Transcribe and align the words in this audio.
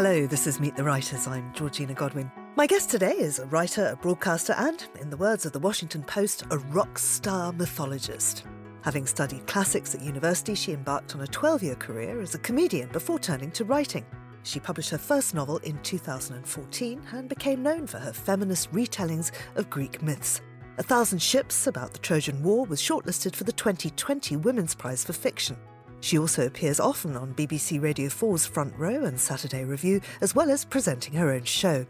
Hello, 0.00 0.28
this 0.28 0.46
is 0.46 0.60
Meet 0.60 0.76
the 0.76 0.84
Writers. 0.84 1.26
I'm 1.26 1.52
Georgina 1.54 1.92
Godwin. 1.92 2.30
My 2.54 2.68
guest 2.68 2.88
today 2.88 3.14
is 3.14 3.40
a 3.40 3.46
writer, 3.46 3.84
a 3.86 3.96
broadcaster, 3.96 4.54
and, 4.56 4.86
in 5.00 5.10
the 5.10 5.16
words 5.16 5.44
of 5.44 5.50
the 5.50 5.58
Washington 5.58 6.04
Post, 6.04 6.44
a 6.52 6.58
rock 6.58 7.00
star 7.00 7.52
mythologist. 7.52 8.44
Having 8.82 9.06
studied 9.06 9.48
classics 9.48 9.96
at 9.96 10.00
university, 10.00 10.54
she 10.54 10.72
embarked 10.72 11.16
on 11.16 11.22
a 11.22 11.26
12 11.26 11.64
year 11.64 11.74
career 11.74 12.20
as 12.20 12.36
a 12.36 12.38
comedian 12.38 12.88
before 12.90 13.18
turning 13.18 13.50
to 13.50 13.64
writing. 13.64 14.06
She 14.44 14.60
published 14.60 14.90
her 14.90 14.98
first 14.98 15.34
novel 15.34 15.56
in 15.64 15.76
2014 15.82 17.02
and 17.10 17.28
became 17.28 17.64
known 17.64 17.88
for 17.88 17.98
her 17.98 18.12
feminist 18.12 18.70
retellings 18.70 19.32
of 19.56 19.68
Greek 19.68 20.00
myths. 20.00 20.42
A 20.78 20.82
Thousand 20.84 21.20
Ships 21.20 21.66
about 21.66 21.92
the 21.92 21.98
Trojan 21.98 22.40
War 22.44 22.64
was 22.66 22.80
shortlisted 22.80 23.34
for 23.34 23.42
the 23.42 23.50
2020 23.50 24.36
Women's 24.36 24.76
Prize 24.76 25.02
for 25.02 25.12
Fiction. 25.12 25.56
She 26.00 26.18
also 26.18 26.46
appears 26.46 26.80
often 26.80 27.16
on 27.16 27.34
BBC 27.34 27.82
Radio 27.82 28.08
4's 28.08 28.46
Front 28.46 28.74
Row 28.76 29.04
and 29.04 29.18
Saturday 29.18 29.64
Review, 29.64 30.00
as 30.20 30.34
well 30.34 30.50
as 30.50 30.64
presenting 30.64 31.14
her 31.14 31.32
own 31.32 31.44
show. 31.44 31.84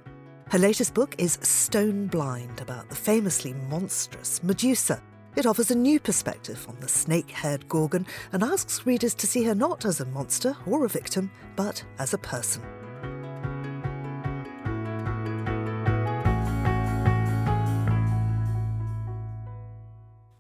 Her 0.51 0.59
latest 0.59 0.95
book 0.95 1.15
is 1.19 1.39
Stone 1.43 2.07
Blind, 2.07 2.61
about 2.61 2.89
the 2.89 2.97
famously 2.97 3.53
monstrous 3.69 4.43
Medusa. 4.43 5.03
It 5.37 5.47
offers 5.47 5.71
a 5.71 5.77
new 5.77 6.01
perspective 6.01 6.65
on 6.69 6.81
the 6.81 6.89
snake 6.89 7.31
haired 7.31 7.69
Gorgon 7.69 8.07
and 8.33 8.43
asks 8.43 8.87
readers 8.87 9.15
to 9.17 9.27
see 9.27 9.45
her 9.45 9.55
not 9.55 9.85
as 9.85 10.01
a 10.01 10.07
monster 10.07 10.57
or 10.67 10.85
a 10.85 10.89
victim, 10.89 11.31
but 11.55 11.85
as 11.99 12.15
a 12.15 12.19
person. 12.19 12.63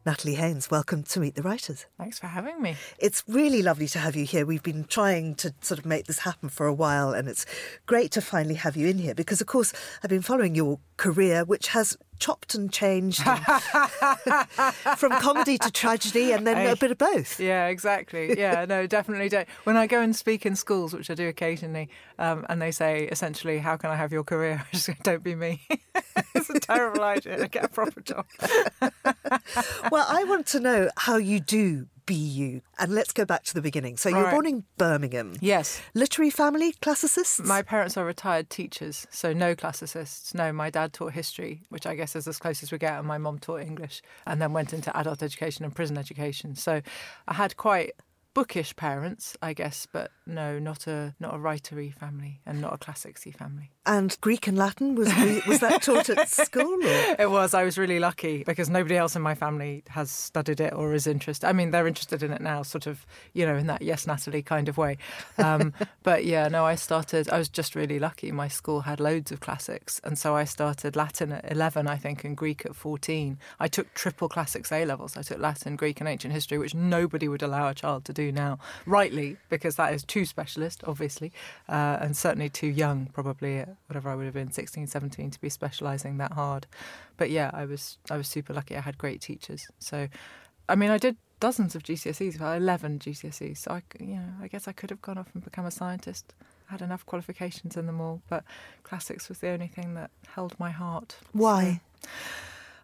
Natalie 0.08 0.36
Haynes, 0.36 0.70
welcome 0.70 1.02
to 1.02 1.20
Meet 1.20 1.34
the 1.34 1.42
Writers. 1.42 1.84
Thanks 1.98 2.18
for 2.18 2.28
having 2.28 2.62
me. 2.62 2.76
It's 2.98 3.22
really 3.28 3.60
lovely 3.60 3.86
to 3.88 3.98
have 3.98 4.16
you 4.16 4.24
here. 4.24 4.46
We've 4.46 4.62
been 4.62 4.84
trying 4.84 5.34
to 5.34 5.52
sort 5.60 5.78
of 5.78 5.84
make 5.84 6.06
this 6.06 6.20
happen 6.20 6.48
for 6.48 6.66
a 6.66 6.72
while, 6.72 7.12
and 7.12 7.28
it's 7.28 7.44
great 7.84 8.10
to 8.12 8.22
finally 8.22 8.54
have 8.54 8.74
you 8.74 8.88
in 8.88 8.96
here 8.96 9.14
because, 9.14 9.42
of 9.42 9.48
course, 9.48 9.74
I've 10.02 10.08
been 10.08 10.22
following 10.22 10.54
your 10.54 10.78
career, 10.96 11.44
which 11.44 11.68
has 11.68 11.98
chopped 12.18 12.54
and 12.54 12.72
changed 12.72 13.22
and 13.26 13.40
from 14.98 15.12
comedy 15.12 15.58
to 15.58 15.70
tragedy 15.70 16.32
and 16.32 16.46
then 16.46 16.66
a 16.66 16.76
bit 16.76 16.90
of 16.90 16.98
both. 16.98 17.38
Yeah, 17.40 17.66
exactly. 17.66 18.38
Yeah, 18.38 18.64
no, 18.68 18.86
definitely 18.86 19.28
don't. 19.28 19.48
When 19.64 19.76
I 19.76 19.86
go 19.86 20.00
and 20.00 20.14
speak 20.14 20.46
in 20.46 20.56
schools, 20.56 20.92
which 20.92 21.10
I 21.10 21.14
do 21.14 21.28
occasionally, 21.28 21.88
um, 22.18 22.44
and 22.48 22.60
they 22.60 22.70
say 22.70 23.04
essentially, 23.04 23.58
"How 23.58 23.76
can 23.76 23.90
I 23.90 23.96
have 23.96 24.12
your 24.12 24.24
career?" 24.24 24.64
I 24.72 24.74
just 24.74 24.86
say, 24.86 24.96
"Don't 25.02 25.22
be 25.22 25.34
me." 25.34 25.60
it's 26.34 26.50
a 26.50 26.60
terrible 26.60 27.02
idea. 27.02 27.38
To 27.38 27.48
get 27.48 27.64
a 27.64 27.68
proper 27.68 28.00
job. 28.00 28.26
well, 29.90 30.06
I 30.08 30.24
want 30.24 30.46
to 30.48 30.60
know 30.60 30.90
how 30.96 31.16
you 31.16 31.40
do 31.40 31.86
be 32.08 32.14
you. 32.14 32.62
And 32.78 32.94
let's 32.94 33.12
go 33.12 33.24
back 33.26 33.44
to 33.44 33.54
the 33.54 33.60
beginning. 33.60 33.98
So 33.98 34.08
you 34.08 34.16
were 34.16 34.30
born 34.30 34.46
in 34.46 34.64
Birmingham. 34.78 35.36
Yes. 35.40 35.80
Literary 35.94 36.30
family, 36.30 36.72
classicists? 36.80 37.38
My 37.40 37.60
parents 37.60 37.98
are 37.98 38.04
retired 38.04 38.48
teachers, 38.48 39.06
so 39.10 39.34
no 39.34 39.54
classicists. 39.54 40.34
No, 40.34 40.50
my 40.52 40.70
dad 40.70 40.94
taught 40.94 41.12
history, 41.12 41.62
which 41.68 41.86
I 41.86 41.94
guess 41.94 42.16
is 42.16 42.26
as 42.26 42.38
close 42.38 42.62
as 42.62 42.72
we 42.72 42.78
get, 42.78 42.98
and 42.98 43.06
my 43.06 43.18
mom 43.18 43.38
taught 43.38 43.60
English, 43.60 44.00
and 44.26 44.40
then 44.40 44.54
went 44.54 44.72
into 44.72 44.96
adult 44.96 45.22
education 45.22 45.66
and 45.66 45.74
prison 45.76 45.98
education. 45.98 46.56
So 46.56 46.80
I 47.28 47.34
had 47.34 47.58
quite 47.58 47.92
bookish 48.32 48.74
parents, 48.74 49.36
I 49.42 49.52
guess, 49.52 49.86
but 49.92 50.10
no, 50.28 50.58
not 50.58 50.86
a 50.86 51.14
not 51.18 51.34
a 51.34 51.38
writery 51.38 51.92
family 51.92 52.40
and 52.46 52.60
not 52.60 52.74
a 52.74 52.78
classicsy 52.78 53.34
family. 53.34 53.70
and 53.86 54.18
Greek 54.20 54.46
and 54.46 54.58
Latin, 54.58 54.94
was, 54.94 55.08
was 55.46 55.60
that 55.60 55.80
taught 55.82 56.10
at 56.10 56.28
school? 56.46 56.78
Or? 56.84 57.16
It 57.18 57.30
was. 57.30 57.54
I 57.54 57.64
was 57.64 57.78
really 57.78 57.98
lucky 57.98 58.44
because 58.44 58.68
nobody 58.68 58.96
else 58.96 59.16
in 59.16 59.22
my 59.22 59.34
family 59.34 59.82
has 59.88 60.10
studied 60.10 60.60
it 60.60 60.74
or 60.74 60.92
is 60.92 61.06
interested. 61.06 61.46
I 61.46 61.52
mean, 61.54 61.70
they're 61.70 61.86
interested 61.86 62.22
in 62.22 62.30
it 62.32 62.42
now, 62.42 62.62
sort 62.62 62.86
of, 62.86 63.06
you 63.32 63.46
know, 63.46 63.56
in 63.56 63.66
that 63.68 63.80
yes, 63.80 64.06
Natalie 64.06 64.42
kind 64.42 64.68
of 64.68 64.76
way. 64.76 64.98
Um, 65.38 65.72
but 66.02 66.26
yeah, 66.26 66.48
no, 66.48 66.66
I 66.66 66.74
started. 66.74 67.30
I 67.30 67.38
was 67.38 67.48
just 67.48 67.74
really 67.74 67.98
lucky. 67.98 68.30
My 68.30 68.48
school 68.48 68.82
had 68.82 69.00
loads 69.00 69.32
of 69.32 69.40
classics, 69.40 70.00
and 70.04 70.18
so 70.18 70.36
I 70.36 70.44
started 70.44 70.94
Latin 70.94 71.32
at 71.32 71.50
eleven, 71.50 71.88
I 71.88 71.96
think, 71.96 72.24
and 72.24 72.36
Greek 72.36 72.66
at 72.66 72.76
fourteen. 72.76 73.38
I 73.58 73.68
took 73.68 73.94
triple 73.94 74.28
classics 74.28 74.70
A 74.70 74.84
levels. 74.84 75.16
I 75.16 75.22
took 75.22 75.38
Latin, 75.38 75.76
Greek, 75.76 76.00
and 76.00 76.08
ancient 76.08 76.34
history, 76.34 76.58
which 76.58 76.74
nobody 76.74 77.26
would 77.26 77.42
allow 77.42 77.68
a 77.68 77.74
child 77.74 78.04
to 78.04 78.12
do 78.12 78.30
now, 78.30 78.58
rightly, 78.84 79.38
because 79.48 79.76
that 79.76 79.94
is 79.94 80.04
too 80.04 80.17
specialist, 80.24 80.82
obviously, 80.86 81.32
uh, 81.68 81.98
and 82.00 82.16
certainly 82.16 82.48
too 82.48 82.66
young, 82.66 83.06
probably 83.06 83.58
at 83.58 83.76
whatever 83.86 84.10
I 84.10 84.14
would 84.14 84.24
have 84.24 84.34
been 84.34 84.52
16, 84.52 84.86
17 84.86 85.30
to 85.30 85.40
be 85.40 85.48
specialising 85.48 86.18
that 86.18 86.32
hard. 86.32 86.66
But 87.16 87.30
yeah, 87.30 87.50
I 87.52 87.64
was 87.64 87.98
I 88.10 88.16
was 88.16 88.28
super 88.28 88.52
lucky. 88.52 88.76
I 88.76 88.80
had 88.80 88.98
great 88.98 89.20
teachers. 89.20 89.68
So, 89.78 90.08
I 90.68 90.74
mean, 90.74 90.90
I 90.90 90.98
did 90.98 91.16
dozens 91.40 91.74
of 91.74 91.82
GCSEs, 91.82 92.40
well, 92.40 92.52
11 92.52 92.98
GCSEs. 93.00 93.58
So 93.58 93.72
I, 93.72 93.82
you 94.00 94.16
know, 94.16 94.32
I 94.42 94.48
guess 94.48 94.68
I 94.68 94.72
could 94.72 94.90
have 94.90 95.02
gone 95.02 95.18
off 95.18 95.28
and 95.34 95.44
become 95.44 95.66
a 95.66 95.70
scientist. 95.70 96.34
I 96.68 96.72
had 96.72 96.82
enough 96.82 97.06
qualifications 97.06 97.76
in 97.76 97.86
them 97.86 98.00
all, 98.00 98.22
but 98.28 98.44
classics 98.82 99.28
was 99.28 99.38
the 99.38 99.48
only 99.48 99.68
thing 99.68 99.94
that 99.94 100.10
held 100.28 100.58
my 100.58 100.70
heart. 100.70 101.16
Why? 101.32 101.80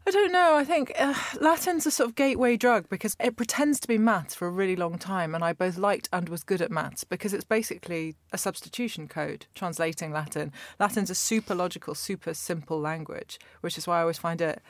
I 0.07 0.11
don't 0.11 0.33
know. 0.33 0.55
I 0.55 0.65
think 0.65 0.93
uh, 0.99 1.15
Latin's 1.41 1.87
a 1.87 1.91
sort 1.91 2.11
of 2.11 2.15
gateway 2.15 2.59
drug 2.59 2.91
because 2.91 3.17
it 3.19 3.37
pretends 3.37 3.81
to 3.81 3.89
be 3.89 3.97
maths 3.97 4.35
for 4.35 4.47
a 4.47 4.51
really 4.51 4.77
long 4.77 4.99
time, 4.99 5.35
and 5.35 5.43
I 5.43 5.55
both 5.55 5.79
liked 5.79 6.11
and 6.13 6.29
was 6.29 6.45
good 6.45 6.61
at 6.61 6.71
maths 6.71 7.05
because 7.05 7.33
it's 7.33 7.45
basically 7.45 8.15
a 8.31 8.37
substitution 8.37 9.09
code 9.09 9.47
translating 9.55 10.13
Latin. 10.13 10.53
Latin's 10.79 11.09
a 11.09 11.15
super 11.15 11.55
logical, 11.55 11.95
super 11.95 12.35
simple 12.35 12.79
language, 12.79 13.39
which 13.63 13.79
is 13.79 13.87
why 13.87 13.99
I 13.99 14.03
always 14.03 14.19
find 14.19 14.43
it 14.43 14.61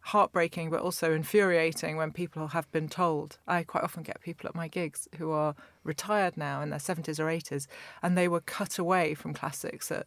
heartbreaking 0.00 0.70
but 0.70 0.80
also 0.80 1.12
infuriating 1.12 1.96
when 1.96 2.12
people 2.12 2.48
have 2.48 2.70
been 2.70 2.88
told. 2.88 3.38
I 3.46 3.62
quite 3.62 3.84
often 3.84 4.02
get 4.02 4.20
people 4.20 4.48
at 4.48 4.54
my 4.54 4.68
gigs 4.68 5.08
who 5.18 5.30
are 5.32 5.54
retired 5.82 6.36
now 6.36 6.62
in 6.62 6.70
their 6.70 6.78
70s 6.78 7.18
or 7.18 7.26
80s 7.26 7.66
and 8.02 8.16
they 8.16 8.28
were 8.28 8.40
cut 8.40 8.78
away 8.78 9.14
from 9.14 9.34
classics 9.34 9.90
at 9.90 10.06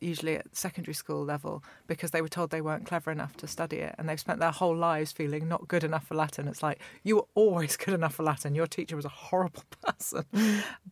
usually 0.00 0.36
at 0.36 0.56
secondary 0.56 0.94
school 0.94 1.24
level 1.24 1.62
because 1.86 2.10
they 2.10 2.22
were 2.22 2.28
told 2.28 2.50
they 2.50 2.60
weren't 2.60 2.86
clever 2.86 3.10
enough 3.10 3.36
to 3.36 3.46
study 3.46 3.76
it 3.76 3.94
and 3.98 4.08
they've 4.08 4.20
spent 4.20 4.40
their 4.40 4.50
whole 4.50 4.76
lives 4.76 5.12
feeling 5.12 5.48
not 5.48 5.68
good 5.68 5.84
enough 5.84 6.06
for 6.06 6.14
Latin. 6.14 6.48
It's 6.48 6.62
like 6.62 6.80
you 7.02 7.16
were 7.16 7.26
always 7.34 7.76
good 7.84 7.94
enough 7.94 8.14
for 8.14 8.22
Latin. 8.22 8.54
Your 8.54 8.66
teacher 8.66 8.96
was 8.96 9.04
a 9.04 9.10
horrible 9.10 9.62
person. 9.82 10.24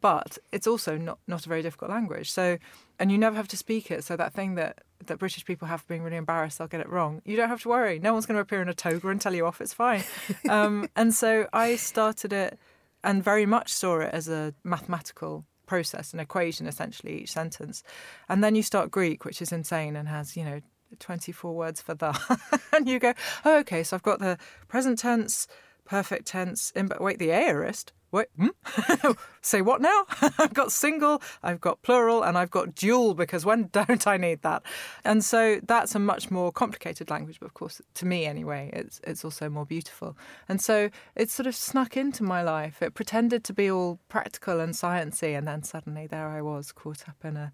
but 0.00 0.38
it's 0.52 0.66
also 0.66 0.96
not, 0.96 1.19
not 1.26 1.46
a 1.46 1.48
very 1.48 1.62
difficult 1.62 1.91
language. 1.91 2.30
So 2.30 2.58
and 2.98 3.12
you 3.12 3.19
never 3.19 3.36
have 3.36 3.48
to 3.48 3.56
speak 3.56 3.91
it. 3.91 4.04
So 4.04 4.16
that 4.16 4.32
thing 4.32 4.54
that 4.56 4.82
that 5.06 5.19
British 5.19 5.44
people 5.44 5.69
have 5.69 5.86
being 5.86 6.02
really 6.02 6.16
embarrassed 6.16 6.58
they'll 6.58 6.69
get 6.69 6.80
it 6.80 6.88
wrong. 6.88 7.22
You 7.25 7.36
don't 7.36 7.48
have 7.48 7.62
to 7.62 7.69
worry. 7.69 7.98
No 7.98 8.12
one's 8.12 8.26
going 8.26 8.36
to 8.36 8.42
appear 8.42 8.60
in 8.60 8.69
a 8.69 8.75
toga 8.75 9.08
and 9.08 9.20
tell 9.20 9.34
you 9.34 9.46
off. 9.46 9.60
It's 9.60 9.75
fine. 9.75 10.04
um, 10.48 10.88
and 10.96 11.14
so 11.14 11.48
I 11.52 11.76
started 11.76 12.32
it 12.32 12.58
and 13.04 13.22
very 13.22 13.46
much 13.46 13.72
saw 13.72 14.00
it 14.00 14.10
as 14.12 14.28
a 14.28 14.54
mathematical 14.64 15.44
process, 15.68 16.12
an 16.12 16.18
equation 16.18 16.66
essentially 16.66 17.22
each 17.22 17.30
sentence. 17.30 17.84
And 18.28 18.42
then 18.42 18.56
you 18.56 18.64
start 18.64 18.90
Greek, 18.90 19.24
which 19.24 19.40
is 19.40 19.52
insane 19.52 19.94
and 19.94 20.08
has, 20.08 20.36
you 20.36 20.44
know, 20.44 20.60
24 20.98 21.54
words 21.54 21.80
for 21.80 21.94
the. 21.94 22.18
and 22.72 22.88
you 22.88 22.98
go, 22.98 23.14
oh, 23.44 23.58
okay, 23.60 23.84
so 23.84 23.94
I've 23.94 24.02
got 24.02 24.18
the 24.18 24.38
present 24.66 24.98
tense, 24.98 25.46
perfect 25.88 26.26
tense, 26.26 26.71
in, 26.76 26.87
but 26.87 27.00
wait, 27.00 27.19
the 27.19 27.32
aorist. 27.32 27.93
Wait, 28.10 28.26
hmm? 28.38 28.49
say 29.43 29.60
what 29.60 29.82
now? 29.82 30.04
I've 30.38 30.54
got 30.54 30.72
single, 30.72 31.21
I've 31.43 31.60
got 31.60 31.82
plural, 31.82 32.22
and 32.22 32.38
I've 32.38 32.50
got 32.50 32.75
dual 32.75 33.15
because 33.15 33.44
when 33.44 33.69
don't 33.72 34.06
I 34.06 34.16
need 34.16 34.43
that? 34.43 34.62
And 35.04 35.25
so 35.25 35.60
that's 35.62 35.94
a 35.94 35.99
much 35.99 36.31
more 36.31 36.53
complicated 36.53 37.10
language, 37.10 37.38
but 37.41 37.47
of 37.47 37.54
course, 37.54 37.82
to 37.94 38.06
me 38.06 38.25
anyway, 38.25 38.71
it's 38.72 39.00
it's 39.04 39.25
also 39.25 39.49
more 39.49 39.66
beautiful. 39.66 40.16
And 40.49 40.60
so 40.60 40.91
it 41.16 41.31
sort 41.31 41.47
of 41.47 41.54
snuck 41.54 41.97
into 41.97 42.22
my 42.22 42.43
life. 42.43 42.82
It 42.82 42.94
pretended 42.94 43.44
to 43.44 43.53
be 43.53 43.70
all 43.70 43.99
practical 44.09 44.60
and 44.60 44.72
sciencey, 44.75 45.37
and 45.37 45.47
then 45.47 45.62
suddenly 45.62 46.06
there 46.06 46.28
I 46.28 46.41
was 46.41 46.72
caught 46.72 47.09
up 47.09 47.25
in 47.25 47.37
a 47.37 47.53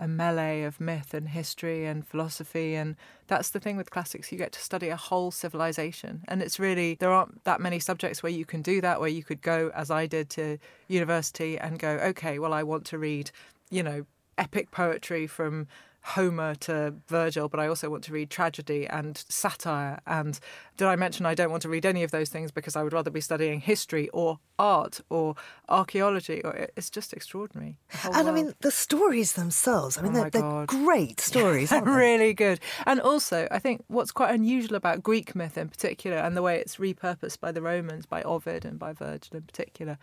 a 0.00 0.08
melee 0.08 0.62
of 0.62 0.80
myth 0.80 1.12
and 1.12 1.28
history 1.28 1.84
and 1.84 2.06
philosophy. 2.06 2.74
And 2.74 2.96
that's 3.26 3.50
the 3.50 3.60
thing 3.60 3.76
with 3.76 3.90
classics, 3.90 4.32
you 4.32 4.38
get 4.38 4.50
to 4.52 4.60
study 4.60 4.88
a 4.88 4.96
whole 4.96 5.30
civilization. 5.30 6.22
And 6.26 6.42
it's 6.42 6.58
really, 6.58 6.96
there 6.98 7.12
aren't 7.12 7.44
that 7.44 7.60
many 7.60 7.78
subjects 7.78 8.22
where 8.22 8.32
you 8.32 8.46
can 8.46 8.62
do 8.62 8.80
that, 8.80 8.98
where 8.98 9.10
you 9.10 9.22
could 9.22 9.42
go, 9.42 9.70
as 9.74 9.90
I 9.90 10.06
did, 10.06 10.30
to 10.30 10.58
university 10.88 11.58
and 11.58 11.78
go, 11.78 11.90
okay, 11.90 12.38
well, 12.38 12.54
I 12.54 12.62
want 12.62 12.86
to 12.86 12.98
read, 12.98 13.30
you 13.70 13.82
know, 13.82 14.06
epic 14.38 14.70
poetry 14.70 15.26
from 15.26 15.68
Homer 16.02 16.54
to 16.56 16.94
Virgil, 17.08 17.48
but 17.48 17.60
I 17.60 17.68
also 17.68 17.90
want 17.90 18.04
to 18.04 18.12
read 18.12 18.30
tragedy 18.30 18.86
and 18.86 19.22
satire. 19.28 20.00
And 20.06 20.38
did 20.76 20.88
I 20.88 20.96
mention 20.96 21.26
I 21.26 21.34
don't 21.34 21.50
want 21.50 21.62
to 21.62 21.68
read 21.68 21.84
any 21.84 22.02
of 22.02 22.10
those 22.10 22.30
things 22.30 22.50
because 22.50 22.74
I 22.74 22.82
would 22.82 22.92
rather 22.92 23.10
be 23.10 23.20
studying 23.20 23.60
history 23.60 24.08
or 24.10 24.38
art 24.58 25.00
or 25.10 25.34
archaeology? 25.68 26.42
Or 26.42 26.68
it's 26.76 26.90
just 26.90 27.12
extraordinary. 27.12 27.78
And 28.04 28.28
I 28.28 28.32
mean, 28.32 28.54
the 28.60 28.70
stories 28.70 29.34
themselves, 29.34 29.98
I 29.98 30.02
mean, 30.02 30.16
Oh 30.16 30.28
they're, 30.30 30.30
they're 30.30 30.66
great 30.66 31.20
stories, 31.20 31.70
aren't 31.70 31.84
they? 31.84 31.90
really 31.92 32.34
good. 32.34 32.60
And 32.86 33.00
also, 33.00 33.46
I 33.50 33.58
think 33.58 33.84
what's 33.88 34.12
quite 34.12 34.34
unusual 34.34 34.76
about 34.76 35.02
Greek 35.02 35.34
myth 35.34 35.58
in 35.58 35.68
particular, 35.68 36.16
and 36.16 36.36
the 36.36 36.42
way 36.42 36.58
it's 36.58 36.76
repurposed 36.76 37.40
by 37.40 37.52
the 37.52 37.62
Romans, 37.62 38.06
by 38.06 38.22
Ovid 38.22 38.64
and 38.64 38.78
by 38.78 38.92
Virgil 38.92 39.36
in 39.36 39.42
particular, 39.42 39.98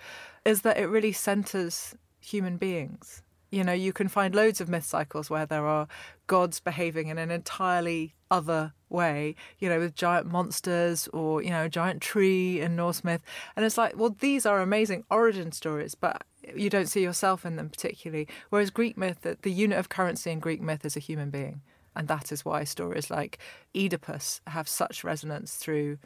is 0.46 0.62
that 0.62 0.78
it 0.78 0.86
really 0.86 1.12
centres 1.12 1.96
human 2.20 2.58
beings. 2.58 3.24
You 3.50 3.64
know, 3.64 3.74
you 3.74 3.94
can 3.94 4.08
find 4.08 4.36
loads 4.36 4.60
of 4.60 4.70
myth 4.70 4.86
cycles 4.86 5.30
where 5.30 5.46
there 5.46 5.66
are 5.66 5.88
gods 6.28 6.60
behaving 6.60 7.08
in 7.08 7.18
an 7.18 7.32
entirely 7.32 8.14
other 8.30 8.74
way, 8.90 9.36
you 9.60 9.70
know, 9.70 9.80
with 9.80 9.96
giant 9.96 10.28
monsters 10.28 11.08
or, 11.14 11.42
you 11.42 11.50
know, 11.50 11.66
a 11.66 11.70
giant 11.70 12.02
tree 12.02 12.60
in 12.60 12.76
Norse 12.76 13.04
myth. 13.04 13.22
And 13.56 13.66
it's 13.66 13.78
like, 13.78 13.98
well, 13.98 14.16
these 14.20 14.46
are 14.46 14.62
amazing 14.62 15.04
origin 15.10 15.52
stories, 15.52 15.96
but 15.96 16.24
you 16.56 16.70
don't 16.70 16.88
see 16.88 17.02
yourself 17.02 17.46
in 17.46 17.56
them 17.56 17.70
particularly. 17.70 18.28
Whereas 18.50 18.70
Greek 18.70 18.98
myth, 18.98 19.22
the, 19.22 19.38
the 19.42 19.52
unit 19.52 19.78
of 19.78 19.90
currency 19.90 20.32
in 20.32 20.40
Greek 20.40 20.62
myth 20.62 20.86
is 20.86 20.98
a 20.98 21.02
human 21.02 21.30
being. 21.30 21.62
And 21.96 22.08
that 22.10 22.32
is 22.32 22.46
why 22.46 22.64
stories 22.64 23.10
like 23.10 23.40
Oedipus 23.76 24.42
have 24.48 24.68
such 24.68 25.04
resonance 25.04 25.56
through 25.56 25.98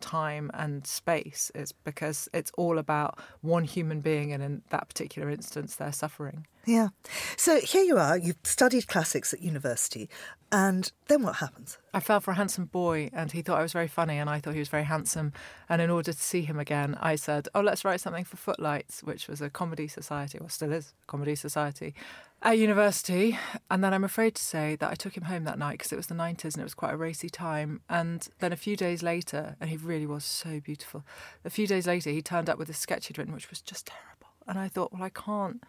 time 0.00 0.50
and 0.54 0.86
space. 0.86 1.50
It's 1.54 1.72
because 1.72 2.28
it's 2.32 2.52
all 2.56 2.78
about 2.78 3.18
one 3.40 3.64
human 3.64 4.00
being, 4.00 4.32
and 4.32 4.42
in 4.42 4.62
that 4.70 4.88
particular 4.88 5.30
instance, 5.30 5.76
their 5.76 5.92
suffering. 5.92 6.46
Yeah. 6.66 6.88
So 7.36 7.60
here 7.60 7.82
you 7.82 7.96
are, 7.96 8.18
you've 8.18 8.36
studied 8.44 8.86
classics 8.86 9.32
at 9.32 9.40
university, 9.40 10.08
and 10.52 10.90
then 11.06 11.22
what 11.22 11.36
happens? 11.36 11.78
I 11.94 12.00
fell 12.00 12.20
for 12.20 12.32
a 12.32 12.34
handsome 12.34 12.66
boy, 12.66 13.10
and 13.12 13.30
he 13.30 13.40
thought 13.40 13.58
I 13.58 13.62
was 13.62 13.72
very 13.72 13.86
funny, 13.88 14.18
and 14.18 14.28
I 14.28 14.40
thought 14.40 14.54
he 14.54 14.58
was 14.58 14.68
very 14.68 14.84
handsome. 14.84 15.32
And 15.68 15.80
in 15.80 15.90
order 15.90 16.12
to 16.12 16.18
see 16.18 16.42
him 16.42 16.58
again, 16.58 16.98
I 17.00 17.14
said, 17.14 17.48
Oh, 17.54 17.60
let's 17.60 17.84
write 17.84 18.00
something 18.00 18.24
for 18.24 18.36
Footlights, 18.36 19.02
which 19.02 19.28
was 19.28 19.40
a 19.40 19.48
comedy 19.48 19.86
society, 19.86 20.38
or 20.38 20.50
still 20.50 20.72
is 20.72 20.92
a 21.02 21.06
comedy 21.06 21.36
society, 21.36 21.94
at 22.42 22.58
university. 22.58 23.38
And 23.70 23.82
then 23.82 23.94
I'm 23.94 24.04
afraid 24.04 24.34
to 24.34 24.42
say 24.42 24.76
that 24.76 24.90
I 24.90 24.94
took 24.94 25.16
him 25.16 25.24
home 25.24 25.44
that 25.44 25.58
night 25.58 25.78
because 25.78 25.92
it 25.92 25.96
was 25.96 26.08
the 26.08 26.14
90s 26.14 26.54
and 26.54 26.58
it 26.58 26.64
was 26.64 26.74
quite 26.74 26.94
a 26.94 26.96
racy 26.96 27.28
time. 27.28 27.80
And 27.88 28.26
then 28.40 28.52
a 28.52 28.56
few 28.56 28.76
days 28.76 29.02
later, 29.04 29.56
and 29.60 29.70
he 29.70 29.76
really 29.76 30.06
was 30.06 30.24
so 30.24 30.58
beautiful, 30.58 31.04
a 31.44 31.50
few 31.50 31.68
days 31.68 31.86
later, 31.86 32.10
he 32.10 32.22
turned 32.22 32.50
up 32.50 32.58
with 32.58 32.68
a 32.68 32.74
sketch 32.74 33.06
he'd 33.06 33.18
written, 33.18 33.34
which 33.34 33.50
was 33.50 33.60
just 33.60 33.86
terrible. 33.86 34.34
And 34.48 34.58
I 34.58 34.66
thought, 34.66 34.92
Well, 34.92 35.02
I 35.04 35.10
can't 35.10 35.62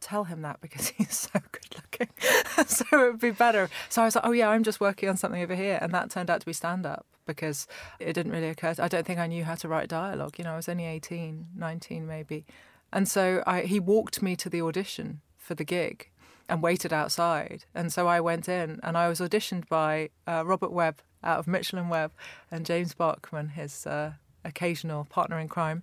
tell 0.00 0.24
him 0.24 0.42
that 0.42 0.60
because 0.60 0.88
he's 0.96 1.16
so 1.16 1.40
good 1.52 1.76
looking. 1.76 2.08
so 2.66 2.84
it 2.92 3.12
would 3.12 3.20
be 3.20 3.30
better. 3.30 3.68
So 3.88 4.02
I 4.02 4.04
was 4.06 4.16
like, 4.16 4.26
oh, 4.26 4.32
yeah, 4.32 4.48
I'm 4.48 4.62
just 4.62 4.80
working 4.80 5.08
on 5.08 5.16
something 5.16 5.42
over 5.42 5.54
here. 5.54 5.78
And 5.80 5.92
that 5.92 6.10
turned 6.10 6.30
out 6.30 6.40
to 6.40 6.46
be 6.46 6.52
stand 6.52 6.86
up 6.86 7.06
because 7.26 7.66
it 7.98 8.12
didn't 8.12 8.32
really 8.32 8.48
occur. 8.48 8.74
To, 8.74 8.84
I 8.84 8.88
don't 8.88 9.06
think 9.06 9.18
I 9.18 9.26
knew 9.26 9.44
how 9.44 9.54
to 9.56 9.68
write 9.68 9.88
dialogue. 9.88 10.38
You 10.38 10.44
know, 10.44 10.52
I 10.52 10.56
was 10.56 10.68
only 10.68 10.86
18, 10.86 11.48
19 11.56 12.06
maybe. 12.06 12.44
And 12.92 13.08
so 13.08 13.42
I, 13.46 13.62
he 13.62 13.78
walked 13.78 14.20
me 14.22 14.34
to 14.36 14.48
the 14.48 14.62
audition 14.62 15.20
for 15.36 15.54
the 15.54 15.64
gig 15.64 16.10
and 16.48 16.62
waited 16.62 16.92
outside. 16.92 17.64
And 17.74 17.92
so 17.92 18.08
I 18.08 18.20
went 18.20 18.48
in 18.48 18.80
and 18.82 18.98
I 18.98 19.08
was 19.08 19.20
auditioned 19.20 19.68
by 19.68 20.10
uh, 20.26 20.42
Robert 20.44 20.72
Webb 20.72 21.00
out 21.22 21.38
of 21.38 21.46
Mitchell 21.46 21.78
and 21.78 21.90
Webb 21.90 22.12
and 22.50 22.66
James 22.66 22.94
Bachman, 22.94 23.50
his 23.50 23.86
uh, 23.86 24.14
occasional 24.44 25.04
partner 25.04 25.38
in 25.38 25.48
crime. 25.48 25.82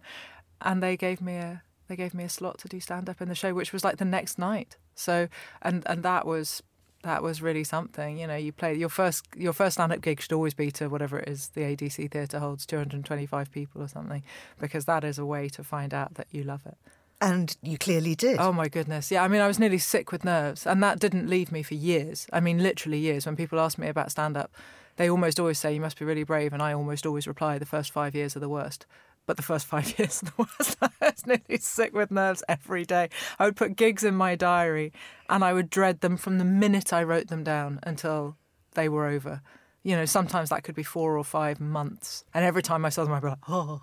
And 0.61 0.83
they 0.83 0.97
gave 0.97 1.21
me 1.21 1.35
a 1.35 1.61
they 1.87 1.95
gave 1.95 2.13
me 2.13 2.23
a 2.23 2.29
slot 2.29 2.57
to 2.59 2.67
do 2.67 2.79
stand 2.79 3.09
up 3.09 3.21
in 3.21 3.29
the 3.29 3.35
show, 3.35 3.53
which 3.53 3.73
was 3.73 3.83
like 3.83 3.97
the 3.97 4.05
next 4.05 4.37
night. 4.37 4.77
So 4.95 5.27
and 5.61 5.83
and 5.85 6.03
that 6.03 6.25
was 6.25 6.63
that 7.03 7.23
was 7.23 7.41
really 7.41 7.63
something. 7.63 8.17
You 8.17 8.27
know, 8.27 8.35
you 8.35 8.51
play 8.51 8.73
your 8.75 8.89
first 8.89 9.25
your 9.35 9.53
first 9.53 9.75
stand 9.75 9.91
up 9.91 10.01
gig 10.01 10.21
should 10.21 10.33
always 10.33 10.53
be 10.53 10.71
to 10.71 10.87
whatever 10.87 11.19
it 11.19 11.29
is 11.29 11.49
the 11.49 11.61
ADC 11.61 12.11
theatre 12.11 12.39
holds, 12.39 12.65
two 12.65 12.77
hundred 12.77 12.95
and 12.95 13.05
twenty 13.05 13.25
five 13.25 13.51
people 13.51 13.81
or 13.81 13.87
something, 13.87 14.23
because 14.59 14.85
that 14.85 15.03
is 15.03 15.17
a 15.17 15.25
way 15.25 15.49
to 15.49 15.63
find 15.63 15.93
out 15.93 16.15
that 16.15 16.27
you 16.31 16.43
love 16.43 16.61
it. 16.65 16.77
And 17.19 17.57
you 17.63 17.77
clearly 17.77 18.13
did. 18.13 18.37
Oh 18.39 18.53
my 18.53 18.67
goodness. 18.67 19.09
Yeah, 19.09 19.23
I 19.23 19.27
mean 19.27 19.41
I 19.41 19.47
was 19.47 19.57
nearly 19.57 19.79
sick 19.79 20.11
with 20.11 20.23
nerves 20.23 20.67
and 20.67 20.83
that 20.83 20.99
didn't 20.99 21.29
leave 21.29 21.51
me 21.51 21.63
for 21.63 21.73
years. 21.73 22.27
I 22.31 22.39
mean 22.39 22.59
literally 22.59 22.99
years 22.99 23.25
when 23.25 23.35
people 23.35 23.59
ask 23.59 23.77
me 23.77 23.87
about 23.87 24.11
stand 24.11 24.37
up 24.37 24.51
they 24.97 25.09
almost 25.09 25.39
always 25.39 25.59
say 25.59 25.73
you 25.73 25.81
must 25.81 25.97
be 25.97 26.05
really 26.05 26.23
brave 26.23 26.53
and 26.53 26.61
I 26.61 26.73
almost 26.73 27.05
always 27.05 27.27
reply 27.27 27.57
the 27.57 27.65
first 27.65 27.91
5 27.91 28.15
years 28.15 28.35
are 28.35 28.39
the 28.39 28.49
worst 28.49 28.85
but 29.27 29.37
the 29.37 29.43
first 29.43 29.67
five 29.67 29.99
years 29.99 30.21
the 30.21 30.33
worst. 30.37 30.77
I 30.81 30.89
was 31.01 31.27
nearly 31.27 31.59
sick 31.59 31.93
with 31.93 32.09
nerves 32.09 32.43
every 32.49 32.85
day. 32.85 33.09
I 33.37 33.45
would 33.45 33.55
put 33.55 33.75
gigs 33.75 34.03
in 34.03 34.15
my 34.15 34.35
diary 34.35 34.91
and 35.29 35.43
I 35.43 35.53
would 35.53 35.69
dread 35.69 36.01
them 36.01 36.17
from 36.17 36.39
the 36.39 36.45
minute 36.45 36.91
I 36.91 37.03
wrote 37.03 37.27
them 37.27 37.43
down 37.43 37.79
until 37.83 38.35
they 38.73 38.89
were 38.89 39.05
over 39.05 39.41
you 39.87 39.95
know, 39.95 40.03
sometimes 40.03 40.49
that 40.49 40.65
could 40.65 40.75
be 40.75 40.83
four 40.83 41.17
or 41.17 41.23
five 41.23 41.61
months. 41.61 42.25
And 42.33 42.43
every 42.43 42.61
time 42.61 42.83
I 42.83 42.89
saw 42.89 43.05
them, 43.05 43.13
I'd 43.13 43.21
be 43.21 43.29
like, 43.29 43.37
oh, 43.47 43.79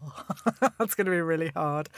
that's 0.78 0.94
going 0.94 1.06
to 1.06 1.10
be 1.10 1.20
really 1.22 1.50
hard. 1.56 1.88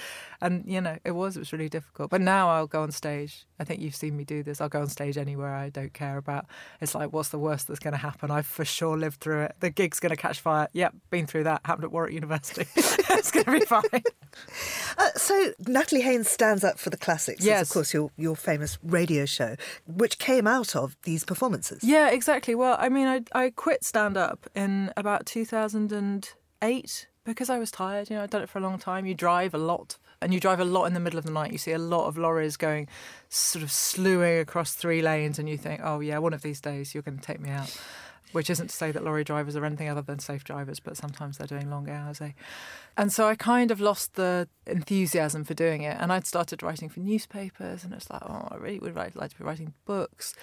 And, 0.41 0.63
you 0.65 0.81
know, 0.81 0.97
it 1.05 1.11
was, 1.11 1.35
it 1.37 1.41
was 1.41 1.53
really 1.53 1.69
difficult. 1.69 2.11
But 2.11 2.21
now 2.21 2.49
I'll 2.49 2.69
go 2.69 2.83
on 2.83 2.93
stage. 2.93 3.47
I 3.59 3.65
think 3.65 3.81
you've 3.81 3.97
seen 3.97 4.17
me 4.17 4.23
do 4.23 4.45
this. 4.45 4.61
I'll 4.61 4.69
go 4.69 4.81
on 4.81 4.89
stage 4.89 5.19
anywhere 5.19 5.53
I 5.53 5.71
don't 5.71 5.93
care 5.93 6.19
about. 6.19 6.47
It's 6.81 6.95
like, 6.95 7.13
what's 7.13 7.31
the 7.31 7.39
worst 7.41 7.67
that's 7.67 7.81
going 7.81 7.95
to 7.95 7.99
happen? 7.99 8.31
I've 8.31 8.47
for 8.47 8.65
sure 8.65 8.97
lived 8.97 9.19
through 9.19 9.43
it. 9.43 9.57
The 9.59 9.71
gig's 9.71 9.99
going 9.99 10.11
to 10.11 10.17
catch 10.17 10.39
fire. 10.39 10.69
Yep, 10.73 10.95
been 11.11 11.27
through 11.27 11.45
that. 11.45 11.63
Happened 11.65 11.87
at 11.87 11.91
Warwick 11.91 12.15
University. 12.15 12.67
it's 12.77 13.33
going 13.33 13.47
to 13.47 13.51
be 13.51 13.65
fine. 13.65 13.83
Uh, 14.99 15.11
so 15.17 15.53
Natalie 15.67 16.03
Haynes 16.03 16.29
stands 16.29 16.63
up 16.63 16.79
for 16.79 16.91
the 16.91 16.97
classics. 16.97 17.45
Yes. 17.45 17.63
Is, 17.63 17.71
of 17.71 17.75
course, 17.75 17.93
your, 17.93 18.13
your 18.17 18.37
famous 18.37 18.79
radio 18.85 19.25
show, 19.27 19.57
which 19.85 20.21
came 20.21 20.47
out 20.47 20.77
of 20.77 20.97
these 21.03 21.25
performances. 21.25 21.83
Yeah, 21.83 22.11
exactly. 22.11 22.55
Well, 22.55 22.77
I 22.79 22.89
mean, 22.89 23.09
I, 23.09 23.23
I 23.33 23.51
quit 23.51 23.83
stand 23.97 24.19
up 24.19 24.47
in 24.55 24.93
about 24.95 25.25
2008 25.25 27.09
because 27.25 27.49
I 27.49 27.59
was 27.59 27.71
tired. 27.71 28.11
You 28.11 28.17
know, 28.17 28.25
I'd 28.25 28.29
done 28.29 28.43
it 28.43 28.51
for 28.51 28.59
a 28.59 28.61
long 28.61 28.79
time. 28.79 29.07
You 29.07 29.15
drive 29.15 29.55
a 29.55 29.59
lot, 29.59 29.97
and 30.21 30.35
you 30.35 30.41
drive 30.41 30.61
a 30.61 30.67
lot 30.67 30.85
in 30.85 30.93
the 30.93 31.01
middle 31.01 31.19
of 31.19 31.25
the 31.25 31.31
night. 31.31 31.51
You 31.51 31.57
see 31.57 31.73
a 31.73 31.79
lot 31.79 32.07
of 32.07 32.19
lorries 32.19 32.59
going, 32.59 32.89
sort 33.31 33.63
of 33.63 33.73
slewing 33.73 34.39
across 34.39 34.75
three 34.75 35.01
lanes, 35.01 35.39
and 35.39 35.49
you 35.49 35.57
think, 35.57 35.81
oh 35.83 36.01
yeah, 36.01 36.19
one 36.19 36.35
of 36.35 36.43
these 36.43 36.61
days 36.61 36.93
you're 36.93 37.03
going 37.03 37.17
to 37.17 37.25
take 37.25 37.41
me 37.41 37.49
out. 37.49 37.75
Which 38.33 38.51
isn't 38.51 38.69
to 38.69 38.77
say 38.77 38.93
that 38.93 39.03
lorry 39.03 39.25
drivers 39.25 39.57
are 39.57 39.65
anything 39.65 39.89
other 39.89 40.03
than 40.03 40.19
safe 40.19 40.45
drivers, 40.45 40.79
but 40.79 40.99
sometimes 40.99 41.39
they're 41.39 41.47
doing 41.47 41.71
long 41.71 41.89
hours. 41.89 42.21
Eh? 42.21 42.33
And 42.99 43.11
so 43.11 43.27
I 43.27 43.35
kind 43.35 43.71
of 43.71 43.81
lost 43.81 44.17
the 44.17 44.47
enthusiasm 44.67 45.45
for 45.45 45.55
doing 45.55 45.81
it. 45.85 45.97
And 45.99 46.13
I'd 46.13 46.27
started 46.27 46.63
writing 46.63 46.91
for 46.91 47.01
newspapers, 47.01 47.83
and 47.83 47.95
it's 47.95 48.11
like, 48.11 48.21
oh, 48.27 48.49
I 48.51 48.57
really 48.57 48.79
would 48.79 48.95
like 48.95 49.15
to 49.15 49.39
be 49.39 49.45
writing 49.45 49.73
books. 49.87 50.35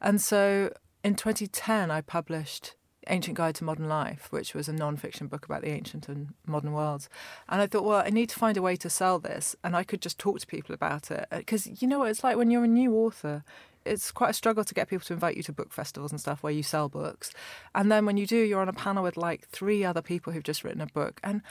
And 0.00 0.18
so 0.18 0.72
in 1.04 1.14
2010, 1.14 1.90
I 1.90 2.00
published 2.00 2.74
Ancient 3.08 3.36
Guide 3.36 3.54
to 3.56 3.64
Modern 3.64 3.88
Life, 3.88 4.28
which 4.30 4.54
was 4.54 4.68
a 4.68 4.72
non 4.72 4.96
fiction 4.96 5.26
book 5.26 5.44
about 5.44 5.62
the 5.62 5.70
ancient 5.70 6.08
and 6.08 6.34
modern 6.46 6.72
worlds. 6.72 7.08
And 7.48 7.60
I 7.60 7.66
thought, 7.66 7.84
well, 7.84 8.02
I 8.04 8.10
need 8.10 8.28
to 8.30 8.38
find 8.38 8.56
a 8.56 8.62
way 8.62 8.76
to 8.76 8.90
sell 8.90 9.18
this, 9.18 9.56
and 9.64 9.74
I 9.76 9.84
could 9.84 10.00
just 10.00 10.18
talk 10.18 10.38
to 10.40 10.46
people 10.46 10.74
about 10.74 11.10
it. 11.10 11.26
Uh, 11.30 11.38
because 11.38 11.82
you 11.82 11.88
know 11.88 12.00
what 12.00 12.10
it's 12.10 12.24
like 12.24 12.36
when 12.36 12.50
you're 12.50 12.64
a 12.64 12.68
new 12.68 12.94
author, 12.94 13.44
it's 13.84 14.12
quite 14.12 14.30
a 14.30 14.34
struggle 14.34 14.64
to 14.64 14.74
get 14.74 14.88
people 14.88 15.04
to 15.06 15.12
invite 15.12 15.36
you 15.36 15.42
to 15.42 15.52
book 15.52 15.72
festivals 15.72 16.12
and 16.12 16.20
stuff 16.20 16.42
where 16.42 16.52
you 16.52 16.62
sell 16.62 16.88
books. 16.88 17.32
And 17.74 17.90
then 17.90 18.06
when 18.06 18.16
you 18.16 18.26
do, 18.26 18.36
you're 18.36 18.60
on 18.60 18.68
a 18.68 18.72
panel 18.72 19.02
with 19.02 19.16
like 19.16 19.48
three 19.48 19.84
other 19.84 20.02
people 20.02 20.32
who've 20.32 20.42
just 20.42 20.64
written 20.64 20.80
a 20.80 20.86
book. 20.86 21.20
And 21.24 21.42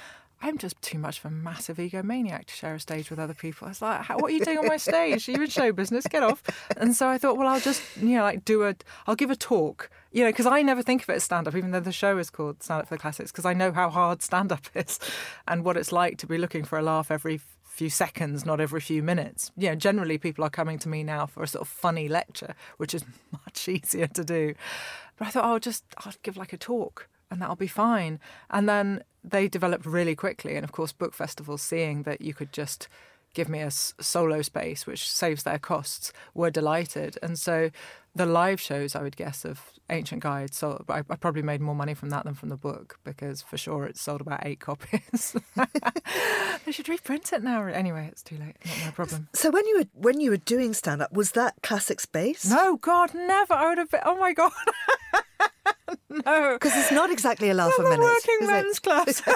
I'm 0.43 0.57
just 0.57 0.81
too 0.81 0.97
much 0.97 1.19
of 1.19 1.25
a 1.25 1.29
massive 1.29 1.77
egomaniac 1.77 2.45
to 2.45 2.53
share 2.53 2.73
a 2.73 2.79
stage 2.79 3.11
with 3.11 3.19
other 3.19 3.35
people. 3.35 3.67
I 3.67 3.69
was 3.69 3.81
like, 3.81 4.09
what 4.09 4.31
are 4.31 4.33
you 4.33 4.43
doing 4.43 4.57
on 4.57 4.67
my 4.67 4.77
stage? 4.77 5.29
Are 5.29 5.31
you 5.33 5.43
in 5.43 5.49
show 5.49 5.71
business? 5.71 6.07
Get 6.07 6.23
off. 6.23 6.41
And 6.77 6.95
so 6.95 7.07
I 7.07 7.19
thought, 7.19 7.37
well, 7.37 7.47
I'll 7.47 7.59
just, 7.59 7.83
you 7.97 8.15
know, 8.15 8.23
like 8.23 8.43
do 8.43 8.63
a, 8.63 8.75
I'll 9.05 9.15
give 9.15 9.29
a 9.29 9.35
talk, 9.35 9.91
you 10.11 10.23
know, 10.23 10.29
because 10.29 10.47
I 10.47 10.63
never 10.63 10.81
think 10.81 11.03
of 11.03 11.09
it 11.09 11.17
as 11.17 11.23
stand 11.23 11.47
up, 11.47 11.55
even 11.55 11.71
though 11.71 11.79
the 11.79 11.91
show 11.91 12.17
is 12.17 12.31
called 12.31 12.63
Stand 12.63 12.81
Up 12.81 12.87
for 12.87 12.95
the 12.95 12.99
Classics, 12.99 13.31
because 13.31 13.45
I 13.45 13.53
know 13.53 13.71
how 13.71 13.91
hard 13.91 14.23
stand 14.23 14.51
up 14.51 14.65
is 14.75 14.99
and 15.47 15.63
what 15.63 15.77
it's 15.77 15.91
like 15.91 16.17
to 16.19 16.27
be 16.27 16.39
looking 16.39 16.63
for 16.63 16.79
a 16.79 16.81
laugh 16.81 17.11
every 17.11 17.39
few 17.63 17.91
seconds, 17.91 18.43
not 18.43 18.59
every 18.59 18.81
few 18.81 19.03
minutes. 19.03 19.51
You 19.55 19.69
know, 19.69 19.75
generally 19.75 20.17
people 20.17 20.43
are 20.43 20.49
coming 20.49 20.79
to 20.79 20.89
me 20.89 21.03
now 21.03 21.27
for 21.27 21.43
a 21.43 21.47
sort 21.47 21.61
of 21.61 21.67
funny 21.67 22.09
lecture, 22.09 22.55
which 22.77 22.95
is 22.95 23.05
much 23.31 23.69
easier 23.69 24.07
to 24.07 24.23
do. 24.23 24.55
But 25.17 25.27
I 25.27 25.31
thought, 25.31 25.45
oh, 25.45 25.53
I'll 25.53 25.59
just, 25.59 25.83
I'll 25.99 26.13
give 26.23 26.35
like 26.35 26.51
a 26.51 26.57
talk 26.57 27.07
and 27.31 27.41
that'll 27.41 27.55
be 27.55 27.67
fine. 27.67 28.19
And 28.49 28.69
then 28.69 29.03
they 29.23 29.47
developed 29.47 29.85
really 29.85 30.15
quickly. 30.15 30.55
And 30.55 30.63
of 30.63 30.71
course, 30.71 30.91
book 30.91 31.13
festivals, 31.13 31.61
seeing 31.61 32.03
that 32.03 32.21
you 32.21 32.33
could 32.33 32.51
just 32.51 32.87
give 33.33 33.47
me 33.47 33.61
a 33.61 33.71
solo 33.71 34.41
space, 34.41 34.85
which 34.85 35.09
saves 35.09 35.43
their 35.43 35.57
costs, 35.57 36.11
were 36.33 36.51
delighted. 36.51 37.17
And 37.23 37.39
so 37.39 37.71
the 38.13 38.25
live 38.25 38.59
shows, 38.59 38.95
I 38.95 39.01
would 39.01 39.15
guess, 39.15 39.45
of 39.45 39.71
Ancient 39.89 40.21
Guide, 40.21 40.53
so 40.53 40.83
I, 40.89 40.99
I, 40.99 41.15
probably 41.15 41.41
made 41.41 41.61
more 41.61 41.75
money 41.75 41.93
from 41.93 42.09
that 42.09 42.23
than 42.23 42.33
from 42.33 42.49
the 42.49 42.57
book 42.57 42.99
because 43.03 43.41
for 43.41 43.57
sure 43.57 43.85
it 43.85 43.97
sold 43.97 44.21
about 44.21 44.45
eight 44.45 44.59
copies. 44.59 45.35
they 46.65 46.71
should 46.71 46.87
reprint 46.87 47.33
it 47.33 47.43
now. 47.43 47.65
Anyway, 47.65 48.07
it's 48.09 48.23
too 48.23 48.37
late. 48.37 48.55
Not 48.65 48.85
my 48.85 48.91
problem. 48.91 49.27
So 49.33 49.49
when 49.49 49.65
you 49.67 49.79
were 49.79 49.85
when 49.93 50.19
you 50.21 50.29
were 50.29 50.37
doing 50.37 50.73
stand 50.73 51.01
up, 51.01 51.11
was 51.11 51.31
that 51.31 51.55
classic 51.61 51.99
space? 51.99 52.49
No, 52.49 52.77
God, 52.77 53.13
never. 53.13 53.53
I 53.53 53.69
would 53.69 53.77
have 53.77 53.91
been. 53.91 54.01
Oh 54.05 54.17
my 54.17 54.33
God. 54.33 54.51
no, 56.25 56.53
because 56.53 56.75
it's 56.75 56.91
not 56.91 57.09
exactly 57.09 57.49
a 57.49 57.53
laugh 57.53 57.73
a 57.79 57.83
minute. 57.83 57.99
Working 57.99 58.47
men's 58.47 58.79
class. 58.79 59.21
no, 59.27 59.33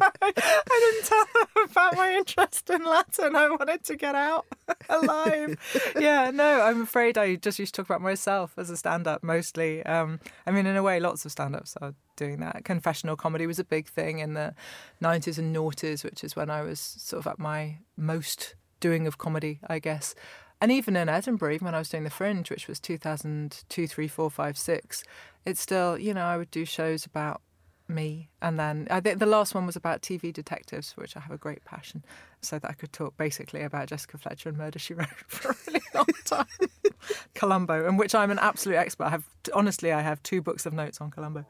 I, 0.00 0.10
I, 0.22 0.92
didn't 0.92 1.04
tell 1.04 1.24
them 1.34 1.70
about 1.70 1.96
my 1.96 2.14
interest 2.14 2.70
in 2.70 2.84
Latin. 2.84 3.34
I 3.34 3.50
wanted 3.50 3.82
to 3.84 3.96
get 3.96 4.14
out 4.14 4.46
alive. 4.88 5.58
yeah, 5.98 6.30
no, 6.30 6.62
I'm 6.62 6.82
afraid 6.82 7.18
I 7.18 7.34
just 7.34 7.58
used 7.58 7.74
to 7.74 7.82
talk 7.82 7.90
about 7.90 8.02
myself 8.02 8.52
as 8.56 8.70
a 8.70 8.76
stand-up 8.76 9.24
mostly. 9.24 9.84
Um, 9.84 10.20
I 10.46 10.52
mean, 10.52 10.66
in 10.66 10.76
a 10.76 10.82
way, 10.82 11.00
lots 11.00 11.24
of 11.24 11.32
stand-ups 11.32 11.76
are 11.80 11.94
doing 12.14 12.38
that. 12.40 12.64
Confessional 12.64 13.16
comedy 13.16 13.48
was 13.48 13.58
a 13.58 13.64
big 13.64 13.88
thing 13.88 14.20
in 14.20 14.34
the 14.34 14.54
90s 15.02 15.38
and 15.38 15.54
noughties, 15.54 16.04
which 16.04 16.22
is 16.22 16.36
when 16.36 16.50
I 16.50 16.62
was 16.62 16.78
sort 16.78 17.18
of 17.18 17.26
at 17.26 17.38
my 17.40 17.78
most 17.96 18.54
doing 18.78 19.08
of 19.08 19.18
comedy, 19.18 19.58
I 19.66 19.80
guess. 19.80 20.14
And 20.60 20.70
even 20.70 20.94
in 20.94 21.08
Edinburgh, 21.08 21.54
even 21.54 21.64
when 21.66 21.74
I 21.74 21.78
was 21.78 21.88
doing 21.88 22.04
the 22.04 22.10
Fringe, 22.10 22.50
which 22.50 22.68
was 22.68 22.78
2002, 22.80 23.86
3, 23.86 24.08
4, 24.08 24.30
5, 24.30 24.58
6, 24.58 25.04
it's 25.46 25.60
still, 25.60 25.98
you 25.98 26.12
know, 26.12 26.24
I 26.24 26.36
would 26.36 26.50
do 26.50 26.64
shows 26.64 27.06
about 27.06 27.40
me. 27.88 28.28
And 28.40 28.58
then 28.58 28.86
I 28.90 29.00
think 29.00 29.18
the 29.18 29.26
last 29.26 29.54
one 29.54 29.66
was 29.66 29.76
about 29.76 30.02
TV 30.02 30.32
detectives, 30.32 30.92
which 30.92 31.16
I 31.16 31.20
have 31.20 31.32
a 31.32 31.38
great 31.38 31.64
passion, 31.64 32.04
so 32.42 32.58
that 32.58 32.70
I 32.70 32.74
could 32.74 32.92
talk 32.92 33.16
basically 33.16 33.62
about 33.62 33.88
Jessica 33.88 34.18
Fletcher 34.18 34.48
and 34.48 34.58
Murder 34.58 34.78
She 34.78 34.94
Wrote 35.00 35.08
for 35.26 35.50
a 35.50 35.56
really 35.66 35.82
long 35.94 36.06
time. 36.24 36.46
Columbo, 37.34 37.88
in 37.88 37.96
which 37.96 38.14
I'm 38.14 38.30
an 38.30 38.38
absolute 38.38 38.76
expert. 38.76 39.04
I 39.04 39.10
have 39.10 39.24
honestly, 39.54 39.92
I 39.92 40.02
have 40.02 40.22
two 40.22 40.42
books 40.42 40.66
of 40.66 40.72
notes 40.72 41.00
on 41.00 41.10
Columbo. 41.10 41.44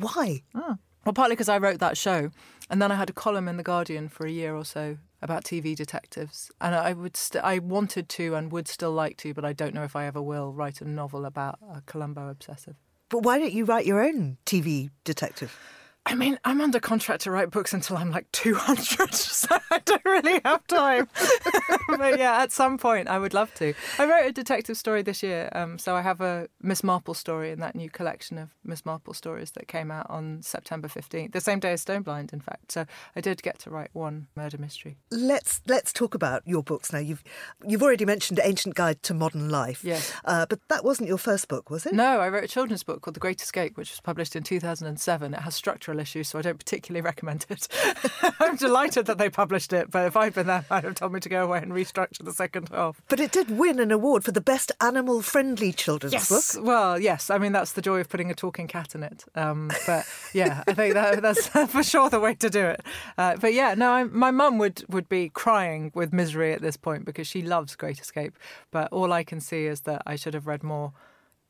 Why? 0.00 0.42
Oh. 0.54 0.76
Well, 1.04 1.12
partly 1.12 1.36
because 1.36 1.48
I 1.48 1.58
wrote 1.58 1.78
that 1.78 1.96
show, 1.96 2.30
and 2.68 2.82
then 2.82 2.90
I 2.90 2.96
had 2.96 3.10
a 3.10 3.12
column 3.12 3.46
in 3.46 3.56
the 3.56 3.62
Guardian 3.62 4.08
for 4.08 4.26
a 4.26 4.30
year 4.30 4.56
or 4.56 4.64
so 4.64 4.98
about 5.26 5.44
TV 5.44 5.74
detectives, 5.74 6.50
and 6.60 6.74
I 6.74 6.92
would 6.92 7.16
st- 7.16 7.44
I 7.44 7.58
wanted 7.58 8.08
to 8.10 8.34
and 8.36 8.50
would 8.52 8.68
still 8.68 8.92
like 8.92 9.16
to, 9.18 9.34
but 9.34 9.44
I 9.44 9.52
don't 9.52 9.74
know 9.74 9.82
if 9.82 9.94
I 9.96 10.06
ever 10.06 10.22
will 10.22 10.52
write 10.52 10.80
a 10.80 10.88
novel 10.88 11.26
about 11.26 11.58
a 11.70 11.82
Columbo 11.84 12.28
obsessive. 12.28 12.76
But 13.08 13.24
why 13.24 13.38
don't 13.38 13.52
you 13.52 13.64
write 13.64 13.86
your 13.86 14.02
own 14.02 14.38
TV 14.46 14.90
detective? 15.04 15.58
I 16.08 16.14
mean, 16.14 16.38
I'm 16.44 16.60
under 16.60 16.78
contract 16.78 17.22
to 17.22 17.32
write 17.32 17.50
books 17.50 17.74
until 17.74 17.96
I'm 17.96 18.12
like 18.12 18.30
200, 18.30 19.12
so 19.14 19.56
I 19.72 19.80
don't 19.84 20.04
really 20.04 20.40
have 20.44 20.64
time. 20.68 21.08
but 21.98 22.16
yeah, 22.16 22.42
at 22.42 22.52
some 22.52 22.78
point, 22.78 23.08
I 23.08 23.18
would 23.18 23.34
love 23.34 23.52
to. 23.54 23.74
I 23.98 24.06
wrote 24.06 24.24
a 24.24 24.32
detective 24.32 24.76
story 24.76 25.02
this 25.02 25.20
year, 25.24 25.50
um, 25.52 25.78
so 25.78 25.96
I 25.96 26.02
have 26.02 26.20
a 26.20 26.48
Miss 26.62 26.84
Marple 26.84 27.12
story 27.12 27.50
in 27.50 27.58
that 27.58 27.74
new 27.74 27.90
collection 27.90 28.38
of 28.38 28.50
Miss 28.62 28.86
Marple 28.86 29.14
stories 29.14 29.50
that 29.52 29.66
came 29.66 29.90
out 29.90 30.06
on 30.08 30.42
September 30.42 30.86
15th, 30.86 31.32
the 31.32 31.40
same 31.40 31.58
day 31.58 31.72
as 31.72 31.84
Stoneblind, 31.84 32.32
in 32.32 32.40
fact. 32.40 32.70
So 32.70 32.86
I 33.16 33.20
did 33.20 33.42
get 33.42 33.58
to 33.60 33.70
write 33.70 33.90
one 33.92 34.28
murder 34.36 34.58
mystery. 34.58 34.98
Let's 35.10 35.60
let's 35.66 35.92
talk 35.92 36.14
about 36.14 36.42
your 36.46 36.62
books 36.62 36.92
now. 36.92 37.00
You've 37.00 37.24
you've 37.66 37.82
already 37.82 38.04
mentioned 38.04 38.38
Ancient 38.44 38.76
Guide 38.76 39.02
to 39.02 39.14
Modern 39.14 39.48
Life. 39.48 39.82
Yes. 39.82 40.12
Uh, 40.24 40.46
but 40.46 40.60
that 40.68 40.84
wasn't 40.84 41.08
your 41.08 41.18
first 41.18 41.48
book, 41.48 41.68
was 41.68 41.84
it? 41.84 41.94
No, 41.94 42.20
I 42.20 42.28
wrote 42.28 42.44
a 42.44 42.48
children's 42.48 42.84
book 42.84 43.02
called 43.02 43.16
The 43.16 43.20
Great 43.20 43.42
Escape, 43.42 43.76
which 43.76 43.90
was 43.90 44.00
published 44.00 44.36
in 44.36 44.44
2007. 44.44 45.34
It 45.34 45.40
has 45.40 45.54
structural 45.56 45.95
issues, 46.00 46.28
so 46.28 46.38
I 46.38 46.42
don't 46.42 46.58
particularly 46.58 47.02
recommend 47.02 47.46
it. 47.48 47.68
I'm 48.40 48.56
delighted 48.56 49.06
that 49.06 49.18
they 49.18 49.30
published 49.30 49.72
it, 49.72 49.90
but 49.90 50.06
if 50.06 50.16
I'd 50.16 50.34
been 50.34 50.46
there, 50.46 50.64
I'd 50.70 50.84
have 50.84 50.94
told 50.94 51.12
me 51.12 51.20
to 51.20 51.28
go 51.28 51.44
away 51.44 51.58
and 51.58 51.72
restructure 51.72 52.24
the 52.24 52.32
second 52.32 52.68
half. 52.70 53.00
But 53.08 53.20
it 53.20 53.32
did 53.32 53.50
win 53.50 53.78
an 53.80 53.90
award 53.90 54.24
for 54.24 54.32
the 54.32 54.40
best 54.40 54.72
animal 54.80 55.22
friendly 55.22 55.72
children's 55.72 56.12
Yes. 56.12 56.28
book. 56.56 56.64
Well, 56.64 56.98
yes. 56.98 57.30
I 57.30 57.38
mean, 57.38 57.52
that's 57.52 57.72
the 57.72 57.82
joy 57.82 58.00
of 58.00 58.08
putting 58.08 58.30
a 58.30 58.34
talking 58.34 58.66
cat 58.68 58.94
in 58.94 59.02
it. 59.02 59.24
Um, 59.34 59.70
but 59.86 60.06
yeah, 60.32 60.62
I 60.66 60.74
think 60.74 60.94
that, 60.94 61.22
that's 61.22 61.46
for 61.72 61.82
sure 61.82 62.10
the 62.10 62.20
way 62.20 62.34
to 62.34 62.50
do 62.50 62.64
it. 62.66 62.80
Uh, 63.18 63.36
but 63.36 63.54
yeah, 63.54 63.74
no, 63.74 63.90
I, 63.92 64.04
my 64.04 64.30
mum 64.30 64.58
would, 64.58 64.84
would 64.88 65.08
be 65.08 65.28
crying 65.28 65.90
with 65.94 66.12
misery 66.12 66.52
at 66.52 66.62
this 66.62 66.76
point 66.76 67.04
because 67.04 67.26
she 67.26 67.42
loves 67.42 67.76
Great 67.76 68.00
Escape. 68.00 68.36
But 68.70 68.92
all 68.92 69.12
I 69.12 69.24
can 69.24 69.40
see 69.40 69.66
is 69.66 69.82
that 69.82 70.02
I 70.06 70.16
should 70.16 70.34
have 70.34 70.46
read 70.46 70.62
more 70.62 70.92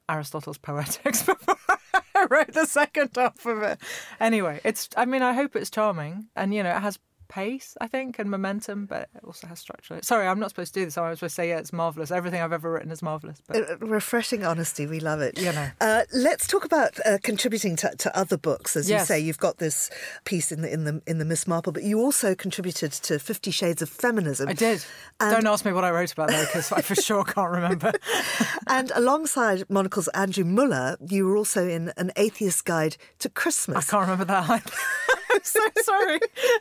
Aristotle's 0.09 0.59
Poetics 0.59 1.23
before 1.25 1.57
Wrote 2.31 2.53
the 2.53 2.67
second 2.67 3.11
half 3.15 3.45
of 3.47 3.63
it. 3.63 3.79
Anyway, 4.21 4.61
it's. 4.65 4.89
I 4.97 5.05
mean, 5.05 5.23
I 5.23 5.33
hope 5.33 5.55
it's 5.57 5.71
charming, 5.71 6.29
and 6.35 6.53
you 6.53 6.63
know, 6.63 6.75
it 6.75 6.81
has 6.81 6.99
pace, 7.29 7.77
I 7.81 7.87
think, 7.87 8.19
and 8.19 8.31
momentum, 8.31 8.87
but 8.87 9.09
it 9.15 9.25
also 9.25 9.47
has 9.47 9.59
structure. 9.59 9.99
Sorry, 10.03 10.27
I'm 10.27 10.39
not 10.41 10.51
supposed 10.51 10.75
to 10.75 10.81
do 10.81 10.85
this. 10.85 10.97
I 10.99 11.11
was 11.11 11.19
supposed 11.19 11.33
to 11.37 11.43
say, 11.43 11.49
yeah, 11.49 11.59
it's 11.59 11.73
marvelous. 11.73 12.11
Everything 12.11 12.41
I've 12.41 12.53
ever 12.53 12.73
written 12.73 12.91
is 12.91 13.03
marvelous. 13.03 13.43
But 13.47 13.57
Uh, 13.71 13.77
Refreshing 13.79 14.45
honesty, 14.45 14.87
we 14.87 15.01
love 15.01 15.21
it. 15.21 15.39
You 15.39 15.53
know. 15.53 15.69
Uh, 15.81 16.03
let's 16.15 16.47
talk 16.47 16.65
about 16.65 16.99
uh, 17.05 17.19
contributing 17.23 17.77
to, 17.77 17.91
to 17.99 18.17
other 18.19 18.37
books. 18.37 18.77
As 18.77 18.91
you 18.91 18.99
say, 19.01 19.19
you've 19.21 19.39
got 19.39 19.59
this 19.59 19.91
piece 20.25 20.51
in 20.53 20.63
the 20.63 20.73
in 20.73 20.85
the 20.85 21.03
in 21.07 21.19
the 21.19 21.25
Miss 21.25 21.47
Marple, 21.47 21.73
but 21.73 21.83
you 21.83 22.01
also 22.01 22.35
contributed 22.35 22.93
to 22.93 23.19
Fifty 23.19 23.51
Shades 23.51 23.83
of 23.83 23.89
Feminism. 23.89 24.49
I 24.49 24.53
did. 24.55 24.85
And- 25.21 25.35
Don't 25.35 25.47
ask 25.47 25.65
me 25.65 25.73
what 25.73 25.85
I 25.85 25.91
wrote 25.91 26.13
about 26.13 26.29
though, 26.31 26.45
because 26.45 26.71
I 26.73 26.81
for 26.83 26.95
sure 27.09 27.25
can't 27.25 27.51
remember. 27.51 27.93
And 28.69 28.91
alongside 28.97 29.69
Monocle's 29.71 30.09
Andrew 30.09 30.45
Mueller, 30.45 30.97
you 31.09 31.25
were 31.27 31.37
also 31.37 31.69
in 31.69 31.93
An 31.97 32.11
Atheist 32.17 32.65
Guide 32.65 32.97
to 33.21 33.29
Christmas. 33.29 33.77
I 33.77 33.91
can't 33.91 34.03
remember 34.03 34.25
that. 34.25 34.71
So 35.47 35.61
sorry. 35.83 36.21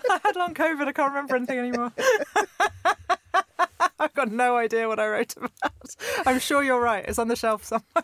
I 0.10 0.20
had 0.24 0.36
long 0.36 0.54
COVID. 0.54 0.88
I 0.88 0.92
can't 0.92 1.10
remember 1.10 1.36
anything 1.36 1.60
anymore. 1.60 1.92
I've 4.00 4.14
got 4.14 4.32
no 4.32 4.58
idea 4.58 4.88
what 4.88 5.00
I 5.00 5.08
wrote 5.08 5.36
about. 5.38 5.52
I'm 6.26 6.40
sure 6.40 6.64
you're 6.64 6.82
right. 6.82 7.06
It's 7.08 7.20
on 7.20 7.28
the 7.28 7.36
shelf 7.36 7.64
somewhere. 7.64 8.04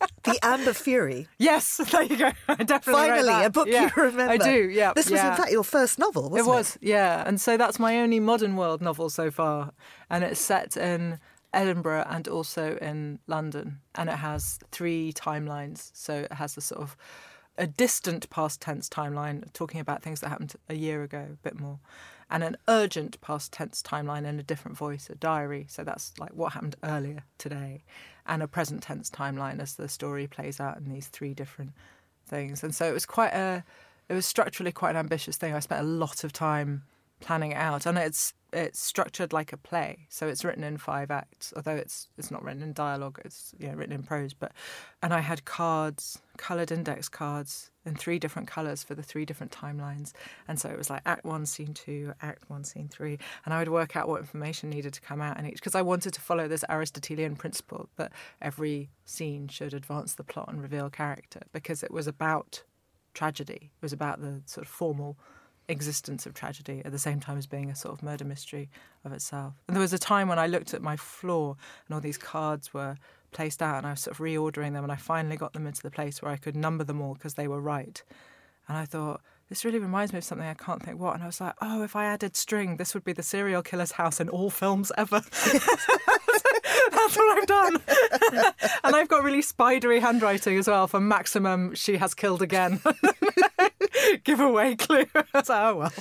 The 0.22 0.38
Amber 0.42 0.72
Fury. 0.72 1.28
Yes, 1.38 1.78
there 1.90 2.02
you 2.02 2.16
go. 2.16 2.30
I 2.48 2.62
definitely 2.62 3.08
Finally, 3.08 3.44
a 3.44 3.50
book 3.50 3.68
Yeah, 3.68 3.90
you 3.94 4.02
remember. 4.02 4.32
I 4.32 4.36
do. 4.38 4.70
Yeah. 4.70 4.92
This 4.94 5.10
was, 5.10 5.18
yeah. 5.18 5.30
in 5.30 5.36
fact, 5.36 5.50
your 5.50 5.64
first 5.64 5.98
novel, 5.98 6.30
wasn't 6.30 6.38
it? 6.38 6.40
It 6.40 6.46
was, 6.46 6.78
yeah. 6.80 7.22
And 7.26 7.40
so 7.40 7.58
that's 7.58 7.78
my 7.78 8.00
only 8.00 8.18
modern 8.18 8.56
world 8.56 8.80
novel 8.80 9.10
so 9.10 9.30
far. 9.30 9.72
And 10.08 10.24
it's 10.24 10.40
set 10.40 10.76
in 10.76 11.18
Edinburgh 11.52 12.06
and 12.08 12.26
also 12.28 12.78
in 12.80 13.18
London. 13.26 13.80
And 13.94 14.08
it 14.08 14.16
has 14.16 14.58
three 14.72 15.12
timelines. 15.12 15.90
So 15.94 16.14
it 16.14 16.32
has 16.32 16.56
a 16.56 16.62
sort 16.62 16.80
of 16.80 16.96
a 17.60 17.66
distant 17.66 18.28
past 18.30 18.60
tense 18.62 18.88
timeline, 18.88 19.44
talking 19.52 19.80
about 19.80 20.02
things 20.02 20.20
that 20.20 20.30
happened 20.30 20.54
a 20.70 20.74
year 20.74 21.02
ago, 21.02 21.26
a 21.30 21.36
bit 21.44 21.60
more. 21.60 21.78
And 22.30 22.42
an 22.42 22.56
urgent 22.68 23.20
past 23.20 23.52
tense 23.52 23.82
timeline 23.82 24.24
in 24.24 24.40
a 24.40 24.42
different 24.42 24.78
voice, 24.78 25.10
a 25.10 25.14
diary. 25.14 25.66
So 25.68 25.84
that's 25.84 26.18
like 26.18 26.32
what 26.32 26.54
happened 26.54 26.76
earlier 26.82 27.24
today. 27.36 27.84
And 28.24 28.42
a 28.42 28.48
present 28.48 28.82
tense 28.82 29.10
timeline 29.10 29.60
as 29.60 29.74
the 29.74 29.88
story 29.88 30.26
plays 30.26 30.58
out 30.58 30.78
in 30.78 30.88
these 30.88 31.08
three 31.08 31.34
different 31.34 31.72
things. 32.26 32.64
And 32.64 32.74
so 32.74 32.88
it 32.88 32.94
was 32.94 33.04
quite 33.04 33.34
a, 33.34 33.62
it 34.08 34.14
was 34.14 34.24
structurally 34.24 34.72
quite 34.72 34.90
an 34.90 34.96
ambitious 34.96 35.36
thing. 35.36 35.52
I 35.52 35.60
spent 35.60 35.82
a 35.82 35.88
lot 35.88 36.24
of 36.24 36.32
time 36.32 36.84
planning 37.20 37.52
it 37.52 37.56
out, 37.56 37.84
and 37.84 37.98
it's 37.98 38.32
it's 38.52 38.80
structured 38.80 39.32
like 39.32 39.52
a 39.52 39.56
play. 39.56 40.06
So 40.08 40.26
it's 40.28 40.44
written 40.44 40.64
in 40.64 40.78
five 40.78 41.10
acts, 41.10 41.52
although 41.56 41.76
it's 41.76 42.08
it's 42.18 42.30
not 42.30 42.42
written 42.42 42.62
in 42.62 42.72
dialogue. 42.72 43.20
It's 43.24 43.54
know, 43.58 43.74
written 43.74 43.94
in 43.94 44.02
prose. 44.02 44.34
But 44.34 44.52
and 45.02 45.12
I 45.12 45.20
had 45.20 45.44
cards, 45.44 46.20
coloured 46.36 46.72
index 46.72 47.08
cards 47.08 47.70
in 47.84 47.94
three 47.94 48.18
different 48.18 48.48
colours 48.48 48.82
for 48.82 48.94
the 48.94 49.02
three 49.02 49.24
different 49.24 49.52
timelines. 49.52 50.12
And 50.46 50.60
so 50.60 50.68
it 50.68 50.76
was 50.76 50.90
like 50.90 51.02
Act 51.06 51.24
One, 51.24 51.46
Scene 51.46 51.74
Two, 51.74 52.12
Act 52.22 52.48
One, 52.48 52.64
Scene 52.64 52.88
Three, 52.88 53.18
and 53.44 53.54
I 53.54 53.58
would 53.58 53.68
work 53.68 53.96
out 53.96 54.08
what 54.08 54.20
information 54.20 54.70
needed 54.70 54.92
to 54.94 55.00
come 55.00 55.20
out 55.20 55.38
in 55.38 55.46
each 55.46 55.54
because 55.54 55.74
I 55.74 55.82
wanted 55.82 56.14
to 56.14 56.20
follow 56.20 56.48
this 56.48 56.64
Aristotelian 56.68 57.36
principle 57.36 57.88
that 57.96 58.12
every 58.40 58.90
scene 59.04 59.48
should 59.48 59.74
advance 59.74 60.14
the 60.14 60.24
plot 60.24 60.48
and 60.48 60.60
reveal 60.62 60.90
character 60.90 61.40
because 61.52 61.82
it 61.82 61.90
was 61.90 62.06
about 62.06 62.62
tragedy. 63.14 63.70
It 63.76 63.82
was 63.82 63.92
about 63.92 64.20
the 64.20 64.42
sort 64.46 64.66
of 64.66 64.72
formal 64.72 65.18
existence 65.70 66.26
of 66.26 66.34
tragedy 66.34 66.82
at 66.84 66.92
the 66.92 66.98
same 66.98 67.20
time 67.20 67.38
as 67.38 67.46
being 67.46 67.70
a 67.70 67.76
sort 67.76 67.94
of 67.94 68.02
murder 68.02 68.24
mystery 68.24 68.68
of 69.04 69.12
itself. 69.12 69.54
And 69.68 69.76
there 69.76 69.80
was 69.80 69.92
a 69.92 69.98
time 69.98 70.28
when 70.28 70.38
I 70.38 70.46
looked 70.46 70.74
at 70.74 70.82
my 70.82 70.96
floor 70.96 71.56
and 71.86 71.94
all 71.94 72.00
these 72.00 72.18
cards 72.18 72.74
were 72.74 72.96
placed 73.32 73.62
out 73.62 73.78
and 73.78 73.86
I 73.86 73.92
was 73.92 74.00
sort 74.00 74.16
of 74.16 74.24
reordering 74.24 74.72
them 74.72 74.82
and 74.82 74.92
I 74.92 74.96
finally 74.96 75.36
got 75.36 75.52
them 75.52 75.66
into 75.66 75.82
the 75.82 75.90
place 75.90 76.20
where 76.20 76.32
I 76.32 76.36
could 76.36 76.56
number 76.56 76.84
them 76.84 77.00
all 77.00 77.14
because 77.14 77.34
they 77.34 77.48
were 77.48 77.60
right. 77.60 78.02
And 78.68 78.76
I 78.76 78.84
thought, 78.84 79.20
this 79.48 79.64
really 79.64 79.80
reminds 79.80 80.12
me 80.12 80.18
of 80.18 80.24
something 80.24 80.46
I 80.46 80.54
can't 80.54 80.80
think 80.80 81.00
what. 81.00 81.14
And 81.14 81.24
I 81.24 81.26
was 81.26 81.40
like, 81.40 81.54
oh, 81.60 81.82
if 81.82 81.96
I 81.96 82.04
added 82.04 82.36
string, 82.36 82.76
this 82.76 82.94
would 82.94 83.04
be 83.04 83.12
the 83.12 83.22
serial 83.22 83.62
killer's 83.62 83.92
house 83.92 84.20
in 84.20 84.28
all 84.28 84.48
films 84.48 84.92
ever. 84.96 85.20
That's 86.92 87.16
what 87.16 87.38
I've 87.38 87.46
done. 87.46 87.76
and 88.84 88.94
I've 88.96 89.08
got 89.08 89.24
really 89.24 89.42
spidery 89.42 89.98
handwriting 89.98 90.56
as 90.56 90.68
well 90.68 90.86
for 90.86 91.00
maximum 91.00 91.74
she 91.74 91.96
has 91.96 92.14
killed 92.14 92.42
again. 92.42 92.80
Giveaway 94.24 94.76
clue. 94.76 95.06
Like, 95.14 95.26
oh, 95.34 95.74
well. 95.76 95.92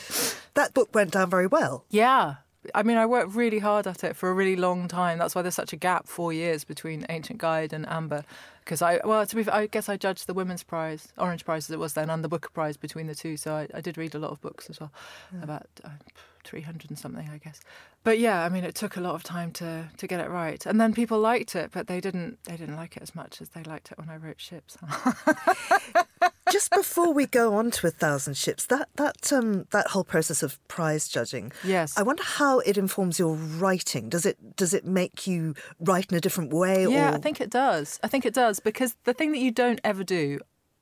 That 0.55 0.73
book 0.73 0.93
went 0.93 1.11
down 1.11 1.29
very 1.29 1.47
well. 1.47 1.85
Yeah. 1.89 2.35
I 2.75 2.83
mean, 2.83 2.97
I 2.97 3.05
worked 3.05 3.33
really 3.35 3.59
hard 3.59 3.87
at 3.87 4.03
it 4.03 4.15
for 4.15 4.29
a 4.29 4.33
really 4.33 4.57
long 4.57 4.87
time. 4.87 5.17
That's 5.17 5.33
why 5.33 5.41
there's 5.41 5.55
such 5.55 5.71
a 5.71 5.77
gap, 5.77 6.07
four 6.07 6.33
years 6.33 6.65
between 6.65 7.05
Ancient 7.09 7.39
Guide 7.39 7.71
and 7.71 7.87
Amber. 7.87 8.25
Because 8.59 8.81
I, 8.81 8.99
well, 9.05 9.25
to 9.25 9.35
be 9.35 9.43
fair, 9.43 9.53
I 9.53 9.67
guess 9.67 9.87
I 9.87 9.95
judged 9.95 10.27
the 10.27 10.33
Women's 10.33 10.63
Prize, 10.63 11.07
Orange 11.17 11.45
Prize 11.45 11.69
as 11.69 11.73
it 11.73 11.79
was 11.79 11.93
then, 11.93 12.09
and 12.09 12.23
the 12.23 12.27
Booker 12.27 12.49
Prize 12.49 12.75
between 12.75 13.07
the 13.07 13.15
two. 13.15 13.37
So 13.37 13.53
I, 13.53 13.67
I 13.73 13.81
did 13.81 13.97
read 13.97 14.13
a 14.13 14.19
lot 14.19 14.31
of 14.31 14.41
books 14.41 14.69
as 14.69 14.79
well, 14.79 14.91
about 15.41 15.67
uh, 15.85 15.89
300 16.43 16.91
and 16.91 16.99
something, 16.99 17.29
I 17.29 17.37
guess. 17.37 17.61
But 18.03 18.19
yeah, 18.19 18.43
I 18.43 18.49
mean, 18.49 18.65
it 18.65 18.75
took 18.75 18.97
a 18.97 19.01
lot 19.01 19.15
of 19.15 19.23
time 19.23 19.51
to, 19.53 19.89
to 19.97 20.07
get 20.07 20.19
it 20.19 20.29
right. 20.29 20.63
And 20.65 20.79
then 20.79 20.93
people 20.93 21.19
liked 21.19 21.55
it, 21.55 21.71
but 21.71 21.87
they 21.87 22.01
didn't 22.01 22.43
they 22.43 22.57
didn't 22.57 22.75
like 22.75 22.97
it 22.97 23.03
as 23.03 23.15
much 23.15 23.41
as 23.41 23.49
they 23.49 23.63
liked 23.63 23.91
it 23.91 23.97
when 23.97 24.09
I 24.09 24.17
wrote 24.17 24.39
Ships. 24.39 24.77
Just 26.51 26.71
before 26.71 27.13
we 27.13 27.25
go 27.25 27.55
on 27.55 27.71
to 27.71 27.87
a 27.87 27.91
thousand 27.91 28.37
ships, 28.37 28.65
that 28.67 28.89
that 28.95 29.31
um, 29.31 29.65
that 29.71 29.87
whole 29.87 30.03
process 30.03 30.43
of 30.43 30.59
prize 30.67 31.07
judging. 31.07 31.51
Yes. 31.63 31.97
I 31.97 32.03
wonder 32.03 32.23
how 32.23 32.59
it 32.59 32.77
informs 32.77 33.19
your 33.19 33.35
writing. 33.35 34.09
Does 34.09 34.25
it 34.25 34.55
does 34.55 34.73
it 34.73 34.85
make 34.85 35.27
you 35.27 35.55
write 35.79 36.11
in 36.11 36.17
a 36.17 36.21
different 36.21 36.53
way? 36.53 36.87
Yeah, 36.87 37.11
or... 37.11 37.15
I 37.15 37.17
think 37.19 37.41
it 37.41 37.49
does. 37.49 37.99
I 38.03 38.07
think 38.07 38.25
it 38.25 38.33
does 38.33 38.59
because 38.59 38.95
the 39.03 39.13
thing 39.13 39.31
that 39.31 39.39
you 39.39 39.51
don't 39.51 39.79
ever 39.83 40.03
do, 40.03 40.39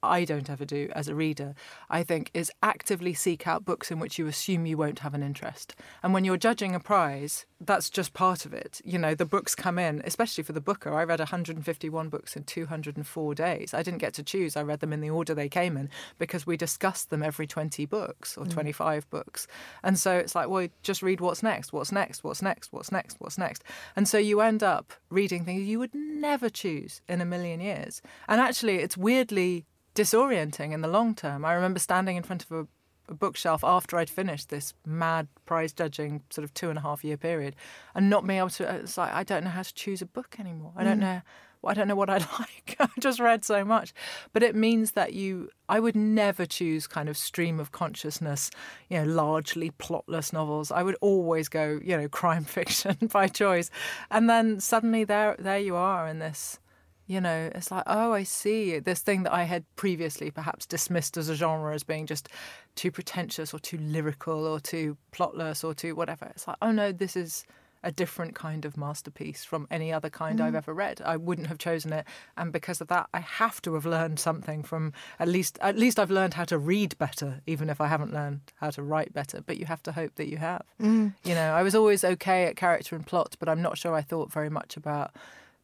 I 0.07 0.25
don't 0.25 0.49
ever 0.49 0.65
do 0.65 0.89
as 0.93 1.07
a 1.07 1.15
reader, 1.15 1.55
I 1.89 2.03
think, 2.03 2.31
is 2.33 2.51
actively 2.61 3.13
seek 3.13 3.47
out 3.47 3.65
books 3.65 3.91
in 3.91 3.99
which 3.99 4.17
you 4.17 4.27
assume 4.27 4.65
you 4.65 4.77
won't 4.77 4.99
have 4.99 5.13
an 5.13 5.23
interest. 5.23 5.75
And 6.03 6.13
when 6.13 6.25
you're 6.25 6.37
judging 6.37 6.75
a 6.75 6.79
prize, 6.79 7.45
that's 7.59 7.89
just 7.89 8.13
part 8.13 8.45
of 8.45 8.53
it. 8.53 8.81
You 8.83 8.99
know, 8.99 9.15
the 9.15 9.25
books 9.25 9.55
come 9.55 9.79
in, 9.79 10.01
especially 10.05 10.43
for 10.43 10.53
the 10.53 10.61
Booker. 10.61 10.93
I 10.93 11.03
read 11.03 11.19
151 11.19 12.09
books 12.09 12.35
in 12.35 12.43
204 12.43 13.35
days. 13.35 13.73
I 13.73 13.81
didn't 13.81 13.99
get 13.99 14.13
to 14.15 14.23
choose. 14.23 14.55
I 14.55 14.61
read 14.61 14.79
them 14.79 14.93
in 14.93 15.01
the 15.01 15.09
order 15.09 15.33
they 15.33 15.49
came 15.49 15.77
in 15.77 15.89
because 16.19 16.45
we 16.45 16.57
discussed 16.57 17.09
them 17.09 17.23
every 17.23 17.47
20 17.47 17.85
books 17.85 18.37
or 18.37 18.45
mm. 18.45 18.51
25 18.51 19.09
books. 19.09 19.47
And 19.83 19.97
so 19.97 20.15
it's 20.17 20.35
like, 20.35 20.49
well, 20.49 20.67
just 20.83 21.01
read 21.01 21.19
what's 21.19 21.41
next, 21.41 21.73
what's 21.73 21.91
next, 21.91 22.23
what's 22.23 22.41
next, 22.41 22.71
what's 22.71 22.91
next, 22.91 23.17
what's 23.19 23.37
next. 23.37 23.63
And 23.95 24.07
so 24.07 24.17
you 24.17 24.41
end 24.41 24.61
up 24.61 24.93
reading 25.09 25.43
things 25.43 25.63
you 25.63 25.79
would 25.79 25.95
never 25.95 26.49
choose 26.49 27.01
in 27.07 27.21
a 27.21 27.25
million 27.25 27.59
years. 27.59 28.01
And 28.27 28.39
actually, 28.39 28.75
it's 28.75 28.97
weirdly 28.97 29.65
disorienting 29.97 30.73
in 30.73 30.81
the 30.81 30.87
long 30.87 31.15
term. 31.15 31.43
I 31.43 31.53
remember 31.53 31.79
standing 31.79 32.17
in 32.17 32.23
front 32.23 32.43
of 32.43 32.51
a, 32.51 32.67
a 33.09 33.15
bookshelf 33.15 33.63
after 33.63 33.97
I'd 33.97 34.11
finished 34.11 34.49
this 34.49 34.75
mad 34.85 35.27
prize 35.45 35.73
judging 35.73 36.21
sort 36.29 36.45
of 36.45 36.53
two 36.53 36.69
and 36.69 36.77
a 36.77 36.81
half 36.81 37.03
year 37.03 37.17
period 37.17 37.55
and 37.95 38.07
not 38.07 38.25
being 38.25 38.37
able 38.37 38.49
to, 38.51 38.71
uh, 38.71 38.75
it's 38.75 38.97
like, 38.97 39.11
I 39.11 39.23
don't 39.23 39.43
know 39.43 39.49
how 39.49 39.63
to 39.63 39.73
choose 39.73 40.01
a 40.03 40.05
book 40.05 40.35
anymore. 40.39 40.71
I 40.75 40.83
don't 40.83 40.99
mm. 40.99 41.01
know. 41.01 41.21
I 41.65 41.73
don't 41.73 41.87
know 41.87 41.95
what 41.95 42.11
I 42.11 42.17
like. 42.39 42.75
I 42.79 42.87
just 42.99 43.19
read 43.19 43.43
so 43.43 43.65
much. 43.65 43.91
But 44.33 44.43
it 44.43 44.55
means 44.55 44.91
that 44.91 45.13
you, 45.13 45.49
I 45.67 45.79
would 45.79 45.95
never 45.95 46.45
choose 46.45 46.85
kind 46.85 47.09
of 47.09 47.17
stream 47.17 47.59
of 47.59 47.71
consciousness, 47.71 48.51
you 48.89 48.99
know, 48.99 49.11
largely 49.11 49.71
plotless 49.71 50.31
novels. 50.31 50.71
I 50.71 50.83
would 50.83 50.95
always 51.01 51.49
go, 51.49 51.79
you 51.83 51.97
know, 51.97 52.07
crime 52.21 52.45
fiction 52.45 52.97
by 53.11 53.27
choice. 53.27 53.71
And 54.11 54.29
then 54.29 54.59
suddenly 54.59 55.03
there, 55.05 55.35
there 55.39 55.59
you 55.59 55.75
are 55.75 56.07
in 56.07 56.19
this 56.19 56.59
you 57.07 57.21
know, 57.21 57.49
it's 57.55 57.71
like, 57.71 57.83
oh, 57.87 58.11
I 58.11 58.23
see. 58.23 58.79
This 58.79 58.99
thing 58.99 59.23
that 59.23 59.33
I 59.33 59.43
had 59.43 59.63
previously 59.77 60.29
perhaps 60.29 60.65
dismissed 60.65 61.15
as 61.17 61.29
a 61.29 61.35
genre 61.35 61.73
as 61.73 61.83
being 61.83 62.05
just 62.05 62.27
too 62.75 62.91
pretentious 62.91 63.53
or 63.53 63.59
too 63.59 63.77
lyrical 63.77 64.45
or 64.45 64.59
too 64.59 64.97
plotless 65.13 65.63
or 65.63 65.73
too 65.73 65.95
whatever. 65.95 66.25
It's 66.25 66.47
like, 66.47 66.57
oh 66.61 66.71
no, 66.71 66.91
this 66.91 67.15
is 67.15 67.45
a 67.83 67.91
different 67.91 68.35
kind 68.35 68.65
of 68.65 68.75
masterpiece 68.75 69.45
from 69.45 69.67
any 69.71 69.93
other 69.93 70.09
kind 70.09 70.39
mm. 70.39 70.43
I've 70.43 70.55
ever 70.55 70.73
read. 70.73 71.01
I 71.05 71.15
wouldn't 71.15 71.47
have 71.47 71.57
chosen 71.57 71.93
it, 71.93 72.05
and 72.35 72.51
because 72.51 72.81
of 72.81 72.87
that, 72.89 73.07
I 73.13 73.19
have 73.19 73.61
to 73.61 73.75
have 73.75 73.85
learned 73.85 74.19
something 74.19 74.63
from 74.63 74.93
at 75.19 75.27
least 75.27 75.57
at 75.61 75.77
least 75.77 75.99
I've 75.99 76.11
learned 76.11 76.33
how 76.33 76.43
to 76.45 76.57
read 76.57 76.97
better, 76.97 77.41
even 77.47 77.69
if 77.69 77.79
I 77.79 77.87
haven't 77.87 78.13
learned 78.13 78.41
how 78.55 78.71
to 78.71 78.83
write 78.83 79.13
better. 79.13 79.41
But 79.41 79.57
you 79.57 79.65
have 79.67 79.83
to 79.83 79.91
hope 79.93 80.15
that 80.15 80.27
you 80.27 80.37
have. 80.37 80.63
Mm. 80.81 81.13
You 81.23 81.35
know, 81.35 81.53
I 81.53 81.63
was 81.63 81.75
always 81.75 82.03
okay 82.03 82.45
at 82.45 82.55
character 82.57 82.95
and 82.95 83.05
plot, 83.05 83.35
but 83.39 83.47
I'm 83.47 83.61
not 83.61 83.77
sure 83.77 83.93
I 83.93 84.01
thought 84.01 84.31
very 84.31 84.49
much 84.49 84.75
about 84.75 85.11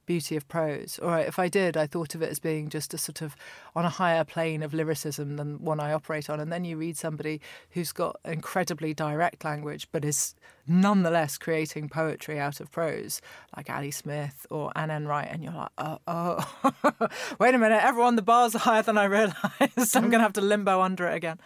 beauty 0.06 0.36
of 0.36 0.48
prose. 0.48 1.00
Or 1.02 1.20
if 1.20 1.40
I 1.40 1.48
did, 1.48 1.78
I 1.78 1.88
thought 1.88 2.16
of 2.16 2.22
it 2.22 2.30
as 2.30 2.40
being 2.40 2.70
just 2.70 2.94
a 2.94 2.98
sort 2.98 3.22
of 3.22 3.36
on 3.76 3.86
a 3.86 3.90
higher 3.90 4.24
plane 4.24 4.64
of 4.64 4.74
lyricism 4.74 5.38
than 5.38 5.64
one 5.64 5.80
I 5.80 5.94
operate 5.94 6.30
on. 6.30 6.40
And 6.40 6.52
then 6.52 6.66
you 6.66 6.78
read 6.78 6.98
somebody 6.98 7.42
who's 7.72 7.92
got 7.92 8.20
incredibly 8.26 8.94
direct 8.94 9.44
language, 9.44 9.88
but 9.92 10.06
is 10.06 10.36
nonetheless 10.68 11.38
creating 11.38 11.90
poetry 11.90 12.40
out 12.40 12.60
of 12.60 12.72
prose, 12.72 13.22
like 13.56 13.70
Ali 13.70 13.92
Smith 13.92 14.46
or 14.50 14.72
Anne 14.76 14.90
Enright, 14.90 15.30
and 15.32 15.44
you're 15.44 15.54
like, 15.54 15.70
oh, 15.78 15.98
oh. 16.08 17.08
wait 17.40 17.56
a 17.56 17.58
minute, 17.58 17.84
everyone, 17.84 18.16
the 18.16 18.22
bars 18.22 18.56
are 18.56 18.60
higher 18.60 18.82
than 18.82 18.98
I 18.98 19.06
realised. 19.06 19.96
I'm 19.96 20.10
going 20.10 20.20
to 20.20 20.20
have 20.20 20.34
to 20.34 20.42
limbo 20.42 20.82
under 20.82 21.08
it 21.08 21.16
again. 21.16 21.40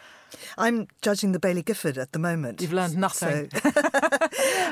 I'm 0.57 0.88
judging 1.01 1.31
the 1.31 1.39
Baillie 1.39 1.63
Gifford 1.63 1.97
at 1.97 2.12
the 2.12 2.19
moment. 2.19 2.62
You've 2.62 2.74
learned 2.74 2.97
nothing. 2.97 3.50
So, 3.50 3.59
uh, 3.69 4.27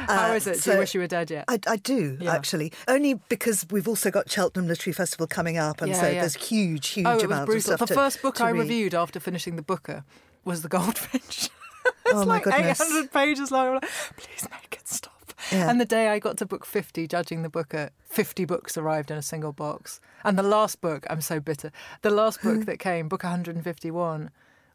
How 0.07 0.33
is 0.33 0.47
it? 0.47 0.61
Do 0.61 0.73
you 0.73 0.77
wish 0.79 0.93
you 0.93 0.99
were 0.99 1.07
dead 1.07 1.31
yet? 1.31 1.45
I, 1.47 1.59
I 1.65 1.77
do, 1.77 2.17
yeah. 2.19 2.33
actually. 2.33 2.73
Only 2.87 3.15
because 3.29 3.65
we've 3.71 3.87
also 3.87 4.11
got 4.11 4.29
Cheltenham 4.29 4.67
Literary 4.67 4.93
Festival 4.93 5.27
coming 5.27 5.57
up, 5.57 5.81
and 5.81 5.91
yeah, 5.91 6.01
so 6.01 6.07
yeah. 6.07 6.19
there's 6.19 6.35
huge, 6.35 6.89
huge 6.89 7.07
oh, 7.07 7.19
amounts 7.19 7.53
of 7.53 7.61
stuff. 7.61 7.79
The 7.79 7.85
to, 7.85 7.93
first 7.93 8.21
book 8.21 8.41
I 8.41 8.49
read. 8.49 8.61
reviewed 8.61 8.93
after 8.93 9.19
finishing 9.19 9.55
the 9.55 9.61
Booker 9.61 10.03
was 10.43 10.61
The 10.61 10.69
Goldfinch. 10.69 11.49
It's 12.05 12.15
oh, 12.15 12.23
like 12.23 12.45
800 12.47 13.11
pages 13.11 13.51
long. 13.51 13.75
Like, 13.75 13.89
Please 14.15 14.47
make 14.51 14.79
it 14.79 14.87
stop. 14.87 15.33
Yeah. 15.51 15.69
And 15.69 15.79
the 15.79 15.85
day 15.85 16.09
I 16.09 16.19
got 16.19 16.37
to 16.37 16.45
book 16.45 16.65
50, 16.65 17.07
judging 17.07 17.41
the 17.41 17.49
book 17.49 17.73
at 17.73 17.93
50 18.05 18.45
books 18.45 18.77
arrived 18.77 19.11
in 19.11 19.17
a 19.17 19.21
single 19.21 19.53
box. 19.53 19.99
And 20.23 20.37
the 20.37 20.43
last 20.43 20.81
book, 20.81 21.05
I'm 21.09 21.21
so 21.21 21.39
bitter, 21.39 21.71
the 22.01 22.09
last 22.09 22.41
book 22.41 22.65
that 22.65 22.79
came, 22.79 23.07
book 23.07 23.23
151, 23.23 24.29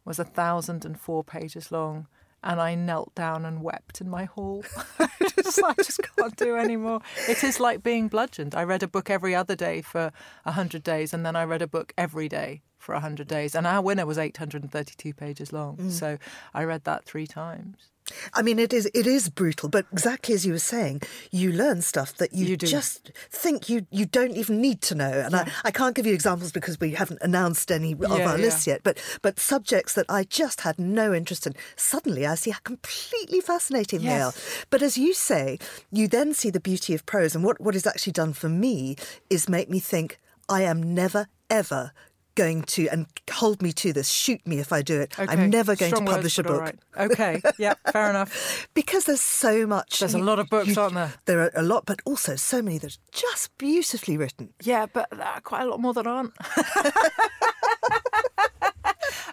was 0.05 0.19
a 0.19 0.25
thousand 0.25 0.85
and 0.85 0.99
four 0.99 1.23
pages 1.23 1.71
long. 1.71 2.07
And 2.43 2.59
I 2.59 2.73
knelt 2.73 3.13
down 3.13 3.45
and 3.45 3.61
wept 3.61 4.01
in 4.01 4.09
my 4.09 4.25
hall. 4.25 4.63
just, 5.43 5.63
I 5.63 5.73
just 5.75 6.01
can't 6.17 6.35
do 6.35 6.55
anymore. 6.57 7.01
It 7.29 7.43
is 7.43 7.59
like 7.59 7.83
being 7.83 8.07
bludgeoned. 8.07 8.55
I 8.55 8.63
read 8.63 8.81
a 8.81 8.87
book 8.87 9.11
every 9.11 9.35
other 9.35 9.55
day 9.55 9.81
for 9.81 10.11
100 10.43 10.81
days, 10.81 11.13
and 11.13 11.23
then 11.23 11.35
I 11.35 11.43
read 11.43 11.61
a 11.61 11.67
book 11.67 11.93
every 11.99 12.27
day 12.27 12.63
for 12.81 12.93
100 12.93 13.27
days. 13.27 13.55
And 13.55 13.65
our 13.67 13.81
winner 13.81 14.05
was 14.05 14.17
832 14.17 15.13
pages 15.13 15.53
long. 15.53 15.77
Mm. 15.77 15.91
So 15.91 16.17
I 16.53 16.63
read 16.63 16.83
that 16.85 17.05
three 17.05 17.27
times. 17.27 17.91
I 18.33 18.41
mean, 18.41 18.59
it 18.59 18.73
is 18.73 18.89
it 18.93 19.07
is 19.07 19.29
brutal, 19.29 19.69
but 19.69 19.85
exactly 19.91 20.33
as 20.33 20.45
you 20.45 20.53
were 20.53 20.59
saying, 20.59 21.01
you 21.31 21.51
learn 21.51 21.81
stuff 21.81 22.15
that 22.15 22.33
you, 22.33 22.45
you 22.45 22.57
just 22.57 23.11
think 23.29 23.69
you 23.69 23.85
you 23.89 24.05
don't 24.05 24.35
even 24.35 24.59
need 24.59 24.81
to 24.83 24.95
know. 24.95 25.11
And 25.11 25.33
yeah. 25.33 25.45
I, 25.63 25.69
I 25.69 25.71
can't 25.71 25.95
give 25.95 26.05
you 26.05 26.13
examples 26.13 26.51
because 26.51 26.79
we 26.79 26.91
haven't 26.91 27.21
announced 27.21 27.71
any 27.71 27.93
of 27.93 28.01
yeah, 28.01 28.09
our 28.09 28.19
yeah. 28.19 28.35
lists 28.35 28.67
yet. 28.67 28.81
But 28.83 28.97
but 29.21 29.39
subjects 29.39 29.93
that 29.93 30.05
I 30.09 30.23
just 30.23 30.61
had 30.61 30.79
no 30.79 31.13
interest 31.13 31.47
in, 31.47 31.53
suddenly 31.75 32.25
I 32.25 32.35
see 32.35 32.51
how 32.51 32.59
completely 32.63 33.39
fascinating 33.39 34.01
yes. 34.01 34.11
they 34.11 34.21
are. 34.21 34.65
But 34.69 34.81
as 34.81 34.97
you 34.97 35.13
say, 35.13 35.59
you 35.91 36.07
then 36.07 36.33
see 36.33 36.49
the 36.49 36.59
beauty 36.59 36.93
of 36.93 37.05
prose, 37.05 37.35
and 37.35 37.43
what 37.43 37.61
what 37.61 37.75
is 37.75 37.87
actually 37.87 38.13
done 38.13 38.33
for 38.33 38.49
me 38.49 38.95
is 39.29 39.47
make 39.47 39.69
me 39.69 39.79
think 39.79 40.19
I 40.49 40.63
am 40.63 40.93
never 40.93 41.27
ever 41.49 41.91
going 42.35 42.63
to 42.63 42.87
and 42.89 43.07
hold 43.29 43.61
me 43.61 43.71
to 43.71 43.91
this 43.93 44.09
shoot 44.09 44.45
me 44.47 44.59
if 44.59 44.71
i 44.71 44.81
do 44.81 44.99
it. 45.01 45.17
Okay. 45.19 45.31
i'm 45.31 45.49
never 45.49 45.75
going 45.75 45.91
Strong 45.91 46.05
to 46.05 46.11
publish 46.11 46.37
words, 46.37 46.49
a 46.49 46.51
book. 46.51 46.61
right. 46.61 46.79
okay. 46.97 47.41
Yeah 47.57 47.73
fair 47.91 48.09
enough. 48.09 48.67
Because 48.73 49.05
there's 49.05 49.21
so 49.21 49.67
much 49.67 49.99
there's 49.99 50.13
you, 50.13 50.21
a 50.21 50.23
lot 50.23 50.39
of 50.39 50.49
books 50.49 50.75
you, 50.75 50.81
aren't 50.81 50.95
there? 50.95 51.13
There 51.25 51.41
are 51.41 51.51
a 51.55 51.63
lot 51.63 51.85
but 51.85 52.01
also 52.05 52.35
so 52.35 52.61
many 52.61 52.77
that 52.79 52.93
are 52.93 52.99
just 53.11 53.55
beautifully 53.57 54.17
written. 54.17 54.53
Yeah 54.63 54.85
but 54.91 55.07
uh, 55.11 55.39
quite 55.41 55.63
a 55.63 55.69
lot 55.69 55.79
more 55.79 55.93
that 55.93 56.07
aren't. 56.07 56.33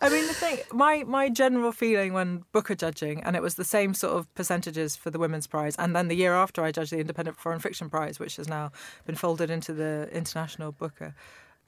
I 0.01 0.11
mean, 0.11 0.27
the 0.27 0.35
thing, 0.35 0.59
my 0.73 1.05
my 1.05 1.29
general 1.29 1.73
feeling 1.73 2.13
when 2.13 2.45
Booker 2.53 2.75
judging, 2.75 3.23
and 3.25 3.35
it 3.35 3.43
was 3.43 3.57
the 3.57 3.65
same 3.65 3.95
sort 3.95 4.17
of 4.17 4.33
percentages 4.35 4.95
for 4.97 5.11
the 5.11 5.19
Women's 5.19 5.47
Prize, 5.47 5.75
and 5.77 5.95
then 5.95 6.09
the 6.09 6.15
year 6.15 6.35
after 6.35 6.63
I 6.63 6.71
judged 6.71 6.93
the 6.93 6.99
Independent 7.01 7.37
Foreign 7.37 7.59
Fiction 7.59 7.91
Prize, 7.91 8.21
which 8.21 8.37
has 8.37 8.49
now 8.49 8.71
been 9.07 9.17
folded 9.17 9.51
into 9.51 9.73
the 9.73 10.09
International 10.13 10.73
Booker 10.73 11.15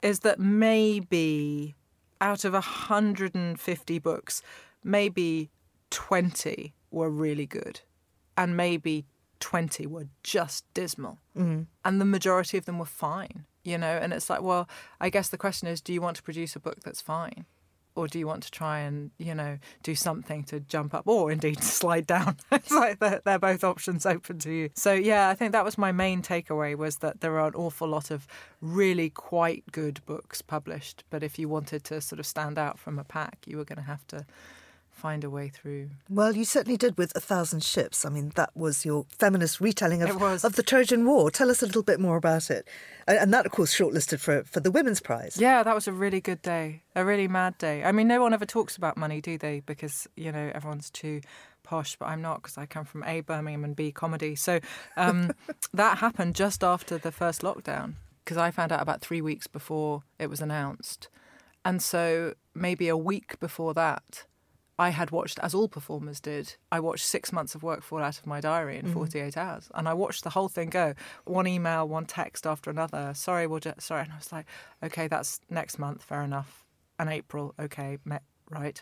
is 0.01 0.19
that 0.21 0.39
maybe 0.39 1.75
out 2.19 2.45
of 2.45 2.53
150 2.53 3.99
books, 3.99 4.41
maybe 4.83 5.49
20 5.89 6.73
were 6.91 7.09
really 7.09 7.45
good, 7.45 7.81
and 8.37 8.55
maybe 8.55 9.05
20 9.39 9.87
were 9.87 10.07
just 10.23 10.65
dismal. 10.73 11.17
Mm-hmm. 11.37 11.63
And 11.83 12.01
the 12.01 12.05
majority 12.05 12.57
of 12.57 12.65
them 12.65 12.79
were 12.79 12.85
fine, 12.85 13.45
you 13.63 13.77
know? 13.77 13.97
And 14.01 14.13
it's 14.13 14.29
like, 14.29 14.41
well, 14.41 14.69
I 14.99 15.09
guess 15.09 15.29
the 15.29 15.37
question 15.37 15.67
is 15.67 15.81
do 15.81 15.93
you 15.93 16.01
want 16.01 16.17
to 16.17 16.23
produce 16.23 16.55
a 16.55 16.59
book 16.59 16.81
that's 16.83 17.01
fine? 17.01 17.45
Or 17.95 18.07
do 18.07 18.19
you 18.19 18.27
want 18.27 18.43
to 18.43 18.51
try 18.51 18.79
and 18.79 19.11
you 19.17 19.35
know 19.35 19.57
do 19.83 19.95
something 19.95 20.43
to 20.45 20.59
jump 20.59 20.93
up 20.93 21.07
or 21.07 21.31
indeed 21.31 21.63
slide 21.63 22.07
down? 22.07 22.37
It's 22.51 22.71
like 22.71 22.99
they're, 22.99 23.21
they're, 23.25 23.39
both 23.39 23.63
options 23.63 24.05
open 24.05 24.37
to 24.39 24.51
you. 24.51 24.69
So 24.75 24.93
yeah 24.93 25.29
i 25.29 25.35
think 25.35 25.51
that 25.51 25.65
was 25.65 25.77
my 25.77 25.91
main 25.91 26.21
takeaway 26.21 26.75
was 26.75 26.97
that 26.97 27.21
there 27.21 27.39
are 27.39 27.47
an 27.47 27.55
awful 27.55 27.87
lot 27.87 28.11
of 28.11 28.27
really 28.61 29.09
quite 29.09 29.63
good 29.71 29.99
books 30.05 30.41
published 30.41 31.03
but 31.09 31.23
if 31.23 31.39
you 31.39 31.49
wanted 31.49 31.83
to 31.85 32.01
sort 32.01 32.19
of 32.19 32.25
stand 32.25 32.57
out 32.57 32.77
from 32.77 32.99
a 32.99 33.03
pack 33.03 33.39
you 33.45 33.57
were 33.57 33.65
going 33.65 33.77
to 33.77 33.83
have 33.83 34.05
to 34.07 34.25
find 35.01 35.23
a 35.23 35.29
way 35.31 35.49
through. 35.49 35.89
Well, 36.09 36.35
you 36.35 36.45
certainly 36.45 36.77
did 36.77 36.95
with 36.95 37.11
A 37.15 37.19
Thousand 37.19 37.63
Ships. 37.63 38.05
I 38.05 38.09
mean, 38.09 38.31
that 38.35 38.55
was 38.55 38.85
your 38.85 39.07
feminist 39.09 39.59
retelling 39.59 40.03
of, 40.03 40.21
of 40.45 40.55
the 40.55 40.61
Trojan 40.61 41.05
War. 41.07 41.31
Tell 41.31 41.49
us 41.49 41.63
a 41.63 41.65
little 41.65 41.81
bit 41.81 41.99
more 41.99 42.17
about 42.17 42.51
it. 42.51 42.67
And 43.07 43.33
that, 43.33 43.47
of 43.47 43.51
course, 43.51 43.75
shortlisted 43.75 44.19
for, 44.19 44.43
for 44.43 44.59
the 44.59 44.69
Women's 44.69 45.01
Prize. 45.01 45.37
Yeah, 45.39 45.63
that 45.63 45.73
was 45.73 45.87
a 45.87 45.91
really 45.91 46.21
good 46.21 46.43
day, 46.43 46.83
a 46.95 47.03
really 47.03 47.27
mad 47.27 47.57
day. 47.57 47.83
I 47.83 47.91
mean, 47.91 48.07
no 48.07 48.21
one 48.21 48.31
ever 48.31 48.45
talks 48.45 48.77
about 48.77 48.95
money, 48.95 49.21
do 49.21 49.39
they? 49.39 49.61
Because, 49.61 50.07
you 50.15 50.31
know, 50.31 50.51
everyone's 50.53 50.91
too 50.91 51.21
posh, 51.63 51.95
but 51.95 52.05
I'm 52.05 52.21
not 52.21 52.43
because 52.43 52.59
I 52.59 52.67
come 52.67 52.85
from 52.85 53.03
A, 53.03 53.21
Birmingham, 53.21 53.63
and 53.63 53.75
B, 53.75 53.91
comedy. 53.91 54.35
So 54.35 54.59
um, 54.97 55.31
that 55.73 55.97
happened 55.97 56.35
just 56.35 56.63
after 56.63 56.99
the 56.99 57.11
first 57.11 57.41
lockdown 57.41 57.95
because 58.23 58.37
I 58.37 58.51
found 58.51 58.71
out 58.71 58.83
about 58.83 59.01
three 59.01 59.21
weeks 59.21 59.47
before 59.47 60.03
it 60.19 60.29
was 60.29 60.41
announced. 60.41 61.09
And 61.65 61.81
so 61.81 62.35
maybe 62.53 62.87
a 62.87 62.97
week 62.97 63.39
before 63.39 63.73
that, 63.73 64.25
I 64.79 64.89
had 64.89 65.11
watched, 65.11 65.39
as 65.39 65.53
all 65.53 65.67
performers 65.67 66.19
did, 66.19 66.55
I 66.71 66.79
watched 66.79 67.05
six 67.05 67.31
months 67.31 67.55
of 67.55 67.63
work 67.63 67.83
fall 67.83 68.01
out 68.01 68.17
of 68.17 68.25
my 68.25 68.39
diary 68.39 68.77
in 68.77 68.87
mm. 68.87 68.93
48 68.93 69.37
hours. 69.37 69.69
And 69.75 69.87
I 69.87 69.93
watched 69.93 70.23
the 70.23 70.31
whole 70.31 70.47
thing 70.47 70.69
go 70.69 70.93
one 71.25 71.47
email, 71.47 71.87
one 71.87 72.05
text 72.05 72.47
after 72.47 72.69
another. 72.69 73.13
Sorry, 73.13 73.47
we'll 73.47 73.59
just, 73.59 73.81
sorry. 73.81 74.03
And 74.03 74.13
I 74.13 74.15
was 74.15 74.31
like, 74.31 74.45
okay, 74.83 75.07
that's 75.07 75.39
next 75.49 75.77
month, 75.77 76.03
fair 76.03 76.23
enough. 76.23 76.65
And 76.97 77.09
April, 77.09 77.53
okay, 77.59 77.97
met, 78.05 78.23
right. 78.49 78.81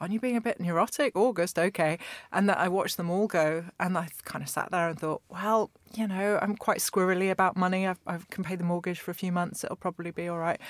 Aren't 0.00 0.12
you 0.12 0.18
being 0.18 0.36
a 0.36 0.40
bit 0.40 0.58
neurotic? 0.58 1.14
August, 1.14 1.60
okay. 1.60 1.98
And 2.32 2.48
that 2.48 2.58
I 2.58 2.66
watched 2.66 2.96
them 2.96 3.08
all 3.08 3.28
go, 3.28 3.66
and 3.78 3.96
I 3.96 4.08
kind 4.24 4.42
of 4.42 4.48
sat 4.48 4.72
there 4.72 4.88
and 4.88 4.98
thought, 4.98 5.22
well, 5.28 5.70
you 5.94 6.08
know, 6.08 6.40
I'm 6.42 6.56
quite 6.56 6.78
squirrely 6.78 7.30
about 7.30 7.56
money. 7.56 7.86
I've, 7.86 8.00
I 8.04 8.18
can 8.30 8.42
pay 8.42 8.56
the 8.56 8.64
mortgage 8.64 8.98
for 8.98 9.12
a 9.12 9.14
few 9.14 9.30
months. 9.30 9.62
It'll 9.62 9.76
probably 9.76 10.10
be 10.10 10.26
all 10.26 10.38
right 10.38 10.60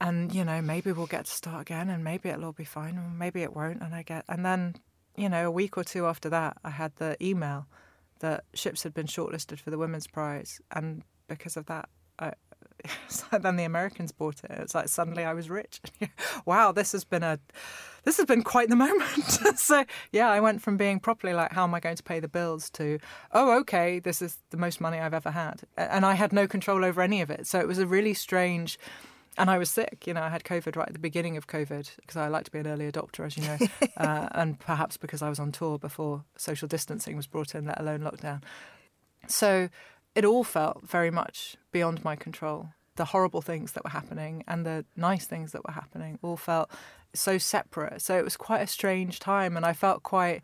and 0.00 0.34
you 0.34 0.44
know 0.44 0.60
maybe 0.60 0.92
we'll 0.92 1.06
get 1.06 1.26
to 1.26 1.30
start 1.30 1.62
again 1.62 1.90
and 1.90 2.02
maybe 2.02 2.28
it'll 2.28 2.46
all 2.46 2.52
be 2.52 2.64
fine 2.64 2.96
or 2.96 3.10
maybe 3.16 3.42
it 3.42 3.54
won't 3.54 3.82
and 3.82 3.94
i 3.94 4.02
get 4.02 4.24
and 4.28 4.44
then 4.44 4.74
you 5.16 5.28
know 5.28 5.46
a 5.46 5.50
week 5.50 5.76
or 5.76 5.84
two 5.84 6.06
after 6.06 6.28
that 6.28 6.56
i 6.64 6.70
had 6.70 6.94
the 6.96 7.16
email 7.24 7.66
that 8.20 8.44
ships 8.54 8.82
had 8.82 8.94
been 8.94 9.06
shortlisted 9.06 9.58
for 9.58 9.70
the 9.70 9.78
women's 9.78 10.06
prize 10.06 10.60
and 10.72 11.02
because 11.28 11.56
of 11.56 11.66
that 11.66 11.88
I, 12.18 12.32
then 13.40 13.56
the 13.56 13.64
Americans 13.64 14.12
bought 14.12 14.42
it. 14.44 14.50
It's 14.50 14.74
like 14.74 14.88
suddenly 14.88 15.24
I 15.24 15.34
was 15.34 15.50
rich. 15.50 15.80
wow, 16.46 16.72
this 16.72 16.92
has 16.92 17.04
been 17.04 17.22
a, 17.22 17.38
this 18.04 18.16
has 18.16 18.26
been 18.26 18.42
quite 18.42 18.68
the 18.68 18.76
moment. 18.86 19.58
so 19.58 19.84
yeah, 20.12 20.30
I 20.30 20.40
went 20.40 20.62
from 20.62 20.76
being 20.76 21.00
properly 21.00 21.34
like, 21.34 21.52
how 21.52 21.64
am 21.64 21.74
I 21.74 21.80
going 21.80 21.96
to 21.96 22.02
pay 22.02 22.20
the 22.20 22.28
bills 22.28 22.70
to, 22.70 22.98
oh 23.32 23.58
okay, 23.60 23.98
this 23.98 24.22
is 24.22 24.38
the 24.50 24.56
most 24.56 24.80
money 24.80 24.98
I've 24.98 25.14
ever 25.14 25.30
had, 25.30 25.62
and 25.76 26.04
I 26.06 26.14
had 26.14 26.32
no 26.32 26.46
control 26.46 26.84
over 26.84 27.02
any 27.02 27.20
of 27.20 27.30
it. 27.30 27.46
So 27.46 27.58
it 27.58 27.68
was 27.68 27.78
a 27.78 27.86
really 27.86 28.14
strange 28.14 28.78
and 29.40 29.50
I 29.50 29.58
was 29.58 29.70
sick. 29.70 30.06
You 30.06 30.14
know, 30.14 30.22
I 30.22 30.28
had 30.28 30.44
COVID 30.44 30.76
right 30.76 30.86
at 30.86 30.92
the 30.92 30.98
beginning 31.00 31.36
of 31.36 31.46
COVID 31.46 31.96
because 31.96 32.16
I 32.16 32.28
like 32.28 32.44
to 32.44 32.50
be 32.50 32.58
an 32.58 32.66
early 32.66 32.90
adopter, 32.90 33.24
as 33.24 33.36
you 33.36 33.44
know, 33.44 33.58
uh, 33.96 34.28
and 34.32 34.58
perhaps 34.58 34.96
because 34.96 35.22
I 35.22 35.28
was 35.28 35.38
on 35.38 35.50
tour 35.50 35.78
before 35.78 36.24
social 36.36 36.68
distancing 36.68 37.16
was 37.16 37.26
brought 37.26 37.54
in, 37.54 37.64
let 37.64 37.80
alone 37.80 38.00
lockdown. 38.00 38.42
So 39.26 39.68
it 40.14 40.24
all 40.24 40.44
felt 40.44 40.82
very 40.86 41.10
much 41.10 41.56
beyond 41.72 42.04
my 42.04 42.16
control. 42.16 42.70
the 42.96 43.06
horrible 43.06 43.40
things 43.40 43.72
that 43.72 43.82
were 43.82 43.90
happening 43.90 44.44
and 44.46 44.66
the 44.66 44.84
nice 44.94 45.24
things 45.24 45.52
that 45.52 45.64
were 45.66 45.72
happening 45.72 46.18
all 46.22 46.36
felt 46.36 46.68
so 47.14 47.38
separate. 47.38 48.02
So 48.02 48.18
it 48.18 48.24
was 48.24 48.36
quite 48.36 48.60
a 48.60 48.66
strange 48.66 49.18
time, 49.18 49.56
and 49.56 49.64
I 49.64 49.72
felt 49.72 50.02
quite 50.02 50.42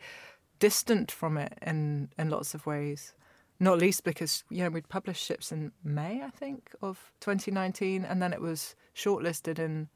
distant 0.58 1.12
from 1.12 1.36
it 1.36 1.52
in 1.60 2.08
in 2.18 2.30
lots 2.30 2.54
of 2.54 2.64
ways. 2.64 3.12
Not 3.58 3.78
least 3.78 4.04
because 4.04 4.44
you 4.50 4.62
know 4.62 4.70
we'd 4.70 4.88
published 4.88 5.24
ships 5.24 5.50
in 5.52 5.72
May, 5.82 6.22
I 6.22 6.30
think, 6.30 6.70
of 6.82 7.12
2019, 7.20 8.04
and 8.04 8.20
then 8.22 8.32
it 8.32 8.40
was 8.40 8.74
shortlisted 8.94 9.58
in 9.58 9.88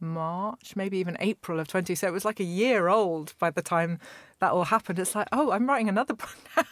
March, 0.00 0.76
maybe 0.76 0.98
even 0.98 1.16
April 1.20 1.58
of 1.58 1.68
20. 1.68 1.94
So 1.94 2.06
it 2.06 2.12
was 2.12 2.24
like 2.26 2.40
a 2.40 2.44
year 2.44 2.88
old 2.88 3.34
by 3.38 3.50
the 3.50 3.62
time 3.62 3.98
that 4.40 4.52
all 4.52 4.64
happened. 4.64 4.98
It's 4.98 5.14
like, 5.14 5.28
oh, 5.32 5.50
I'm 5.52 5.66
writing 5.66 5.88
another 5.88 6.12
book 6.22 6.36
now. 6.56 6.64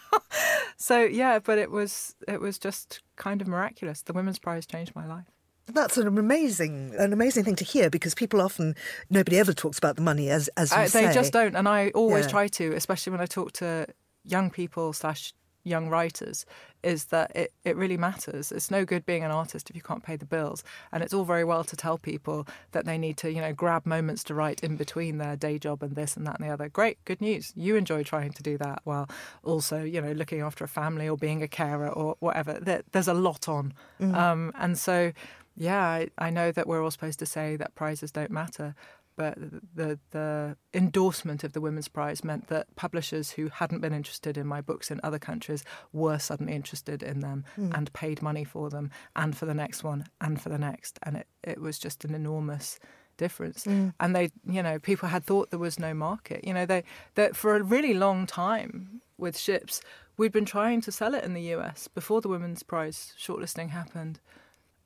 so 0.76 1.00
yeah, 1.02 1.38
but 1.38 1.56
it 1.58 1.70
was 1.70 2.14
it 2.28 2.40
was 2.40 2.58
just 2.58 3.00
kind 3.16 3.40
of 3.40 3.48
miraculous. 3.48 4.02
The 4.02 4.12
Women's 4.12 4.38
Prize 4.38 4.66
changed 4.66 4.94
my 4.94 5.06
life. 5.06 5.24
That's 5.66 5.96
an 5.96 6.06
amazing, 6.18 6.94
an 6.98 7.14
amazing 7.14 7.44
thing 7.44 7.56
to 7.56 7.64
hear 7.64 7.88
because 7.88 8.14
people 8.14 8.42
often 8.42 8.74
nobody 9.08 9.38
ever 9.38 9.54
talks 9.54 9.78
about 9.78 9.96
the 9.96 10.02
money 10.02 10.28
as 10.28 10.48
as 10.58 10.70
you 10.72 10.76
Uh, 10.76 10.88
say. 10.88 11.06
they 11.06 11.14
just 11.14 11.32
don't, 11.32 11.56
and 11.56 11.66
I 11.66 11.88
always 11.94 12.26
Yeah. 12.26 12.30
try 12.32 12.48
to, 12.48 12.74
especially 12.74 13.12
when 13.12 13.22
I 13.22 13.26
talk 13.26 13.52
to 13.52 13.86
young 14.24 14.50
people 14.50 14.92
slash 14.92 15.32
young 15.64 15.88
writers, 15.88 16.46
is 16.82 17.06
that 17.06 17.34
it, 17.34 17.52
it 17.64 17.76
really 17.76 17.96
matters. 17.96 18.52
It's 18.52 18.70
no 18.70 18.84
good 18.84 19.04
being 19.06 19.24
an 19.24 19.30
artist 19.30 19.70
if 19.70 19.76
you 19.76 19.82
can't 19.82 20.02
pay 20.02 20.16
the 20.16 20.26
bills, 20.26 20.62
and 20.92 21.02
it's 21.02 21.14
all 21.14 21.24
very 21.24 21.44
well 21.44 21.64
to 21.64 21.76
tell 21.76 21.98
people 21.98 22.46
that 22.72 22.84
they 22.84 22.98
need 22.98 23.16
to, 23.18 23.32
you 23.32 23.40
know, 23.40 23.52
grab 23.52 23.86
moments 23.86 24.22
to 24.24 24.34
write 24.34 24.62
in 24.62 24.76
between 24.76 25.18
their 25.18 25.36
day 25.36 25.58
job 25.58 25.82
and 25.82 25.96
this 25.96 26.16
and 26.16 26.26
that 26.26 26.38
and 26.38 26.48
the 26.48 26.52
other. 26.52 26.68
Great, 26.68 27.04
good 27.04 27.20
news. 27.20 27.52
You 27.56 27.76
enjoy 27.76 28.02
trying 28.04 28.32
to 28.32 28.42
do 28.42 28.58
that 28.58 28.80
while 28.84 29.08
also, 29.42 29.82
you 29.82 30.00
know, 30.00 30.12
looking 30.12 30.40
after 30.40 30.64
a 30.64 30.68
family 30.68 31.08
or 31.08 31.16
being 31.16 31.42
a 31.42 31.48
carer 31.48 31.88
or 31.88 32.16
whatever. 32.20 32.58
There, 32.60 32.82
there's 32.92 33.08
a 33.08 33.14
lot 33.14 33.48
on, 33.48 33.72
um, 34.00 34.52
and 34.56 34.78
so. 34.78 35.12
Yeah, 35.56 35.86
I, 35.86 36.08
I 36.18 36.30
know 36.30 36.50
that 36.50 36.66
we're 36.66 36.82
all 36.82 36.90
supposed 36.90 37.20
to 37.20 37.26
say 37.26 37.54
that 37.54 37.76
prizes 37.76 38.10
don't 38.10 38.32
matter, 38.32 38.74
but 39.16 39.36
the 39.74 39.98
the 40.10 40.56
endorsement 40.72 41.44
of 41.44 41.52
the 41.52 41.60
Women's 41.60 41.88
Prize 41.88 42.24
meant 42.24 42.48
that 42.48 42.74
publishers 42.76 43.32
who 43.32 43.48
hadn't 43.48 43.80
been 43.80 43.92
interested 43.92 44.36
in 44.36 44.46
my 44.46 44.60
books 44.60 44.90
in 44.90 45.00
other 45.02 45.18
countries 45.18 45.64
were 45.92 46.18
suddenly 46.18 46.54
interested 46.54 47.02
in 47.02 47.20
them 47.20 47.44
hmm. 47.56 47.70
and 47.72 47.92
paid 47.92 48.22
money 48.22 48.44
for 48.44 48.70
them 48.70 48.90
and 49.16 49.36
for 49.36 49.46
the 49.46 49.54
next 49.54 49.84
one 49.84 50.06
and 50.20 50.40
for 50.40 50.48
the 50.48 50.58
next, 50.58 50.98
and 51.02 51.16
it, 51.16 51.26
it 51.42 51.60
was 51.60 51.78
just 51.78 52.04
an 52.04 52.14
enormous 52.14 52.78
difference. 53.16 53.64
Hmm. 53.64 53.90
And 54.00 54.14
they, 54.14 54.30
you 54.46 54.62
know, 54.62 54.78
people 54.78 55.08
had 55.08 55.24
thought 55.24 55.50
there 55.50 55.58
was 55.58 55.78
no 55.78 55.94
market. 55.94 56.44
You 56.44 56.54
know, 56.54 56.66
they 56.66 56.84
that 57.14 57.36
for 57.36 57.56
a 57.56 57.62
really 57.62 57.94
long 57.94 58.26
time 58.26 59.00
with 59.16 59.38
ships, 59.38 59.80
we'd 60.16 60.32
been 60.32 60.44
trying 60.44 60.80
to 60.82 60.92
sell 60.92 61.14
it 61.14 61.24
in 61.24 61.34
the 61.34 61.54
US 61.54 61.88
before 61.88 62.20
the 62.20 62.28
Women's 62.28 62.62
Prize 62.62 63.14
shortlisting 63.18 63.70
happened. 63.70 64.20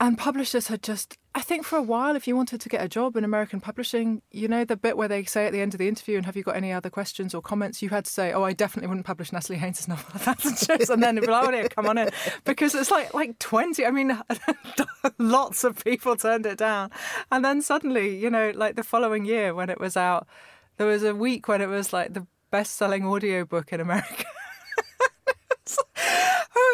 And 0.01 0.17
publishers 0.17 0.69
had 0.69 0.81
just, 0.81 1.19
I 1.35 1.41
think 1.41 1.65
for 1.65 1.77
a 1.77 1.83
while, 1.83 2.15
if 2.15 2.29
you 2.29 2.37
wanted 2.37 2.61
to 2.61 2.69
get 2.69 2.85
a 2.85 2.89
job 2.89 3.17
in 3.17 3.25
American 3.25 3.61
publishing, 3.61 4.23
you 4.31 4.47
know, 4.47 4.65
the 4.65 4.77
bit 4.77 4.97
where 4.97 5.09
they 5.09 5.25
say 5.25 5.47
at 5.47 5.53
the 5.53 5.61
end 5.61 5.75
of 5.75 5.79
the 5.79 5.89
interview, 5.89 6.17
and 6.17 6.25
have 6.25 6.37
you 6.37 6.45
got 6.45 6.55
any 6.55 6.73
other 6.73 6.89
questions 6.89 7.35
or 7.35 7.43
comments? 7.43 7.83
You 7.83 7.89
had 7.89 8.05
to 8.05 8.11
say, 8.11 8.33
oh, 8.33 8.45
I 8.45 8.53
definitely 8.53 8.87
wouldn't 8.87 9.07
publish 9.07 9.33
Natalie 9.33 9.59
Haynes' 9.59 9.89
novel. 9.89 10.21
That's. 10.25 10.69
And 10.89 11.03
then 11.03 11.17
like, 11.17 11.29
oh, 11.29 11.69
come 11.71 11.87
on 11.87 11.99
in. 11.99 12.11
Because 12.45 12.77
it's 12.77 12.93
like, 12.93 13.13
like 13.13 13.41
20, 13.41 13.85
I 13.85 13.91
mean, 13.91 14.23
lots 15.19 15.65
of 15.65 15.85
people 15.85 16.15
turned 16.15 16.47
it 16.47 16.59
down. 16.59 16.91
And 17.33 17.45
then 17.45 17.61
suddenly, 17.61 18.17
you 18.17 18.31
know, 18.31 18.53
like 18.55 18.77
the 18.77 18.85
following 18.85 19.25
year 19.25 19.53
when 19.53 19.69
it 19.69 19.81
was 19.81 19.97
out, 19.97 20.29
there 20.77 20.87
was 20.87 21.03
a 21.03 21.15
week 21.15 21.49
when 21.49 21.61
it 21.61 21.69
was 21.69 21.93
like 21.93 22.15
the 22.15 22.25
best 22.53 22.77
selling 22.77 23.05
audiobook 23.05 23.73
in 23.73 23.81
America. 23.81 24.25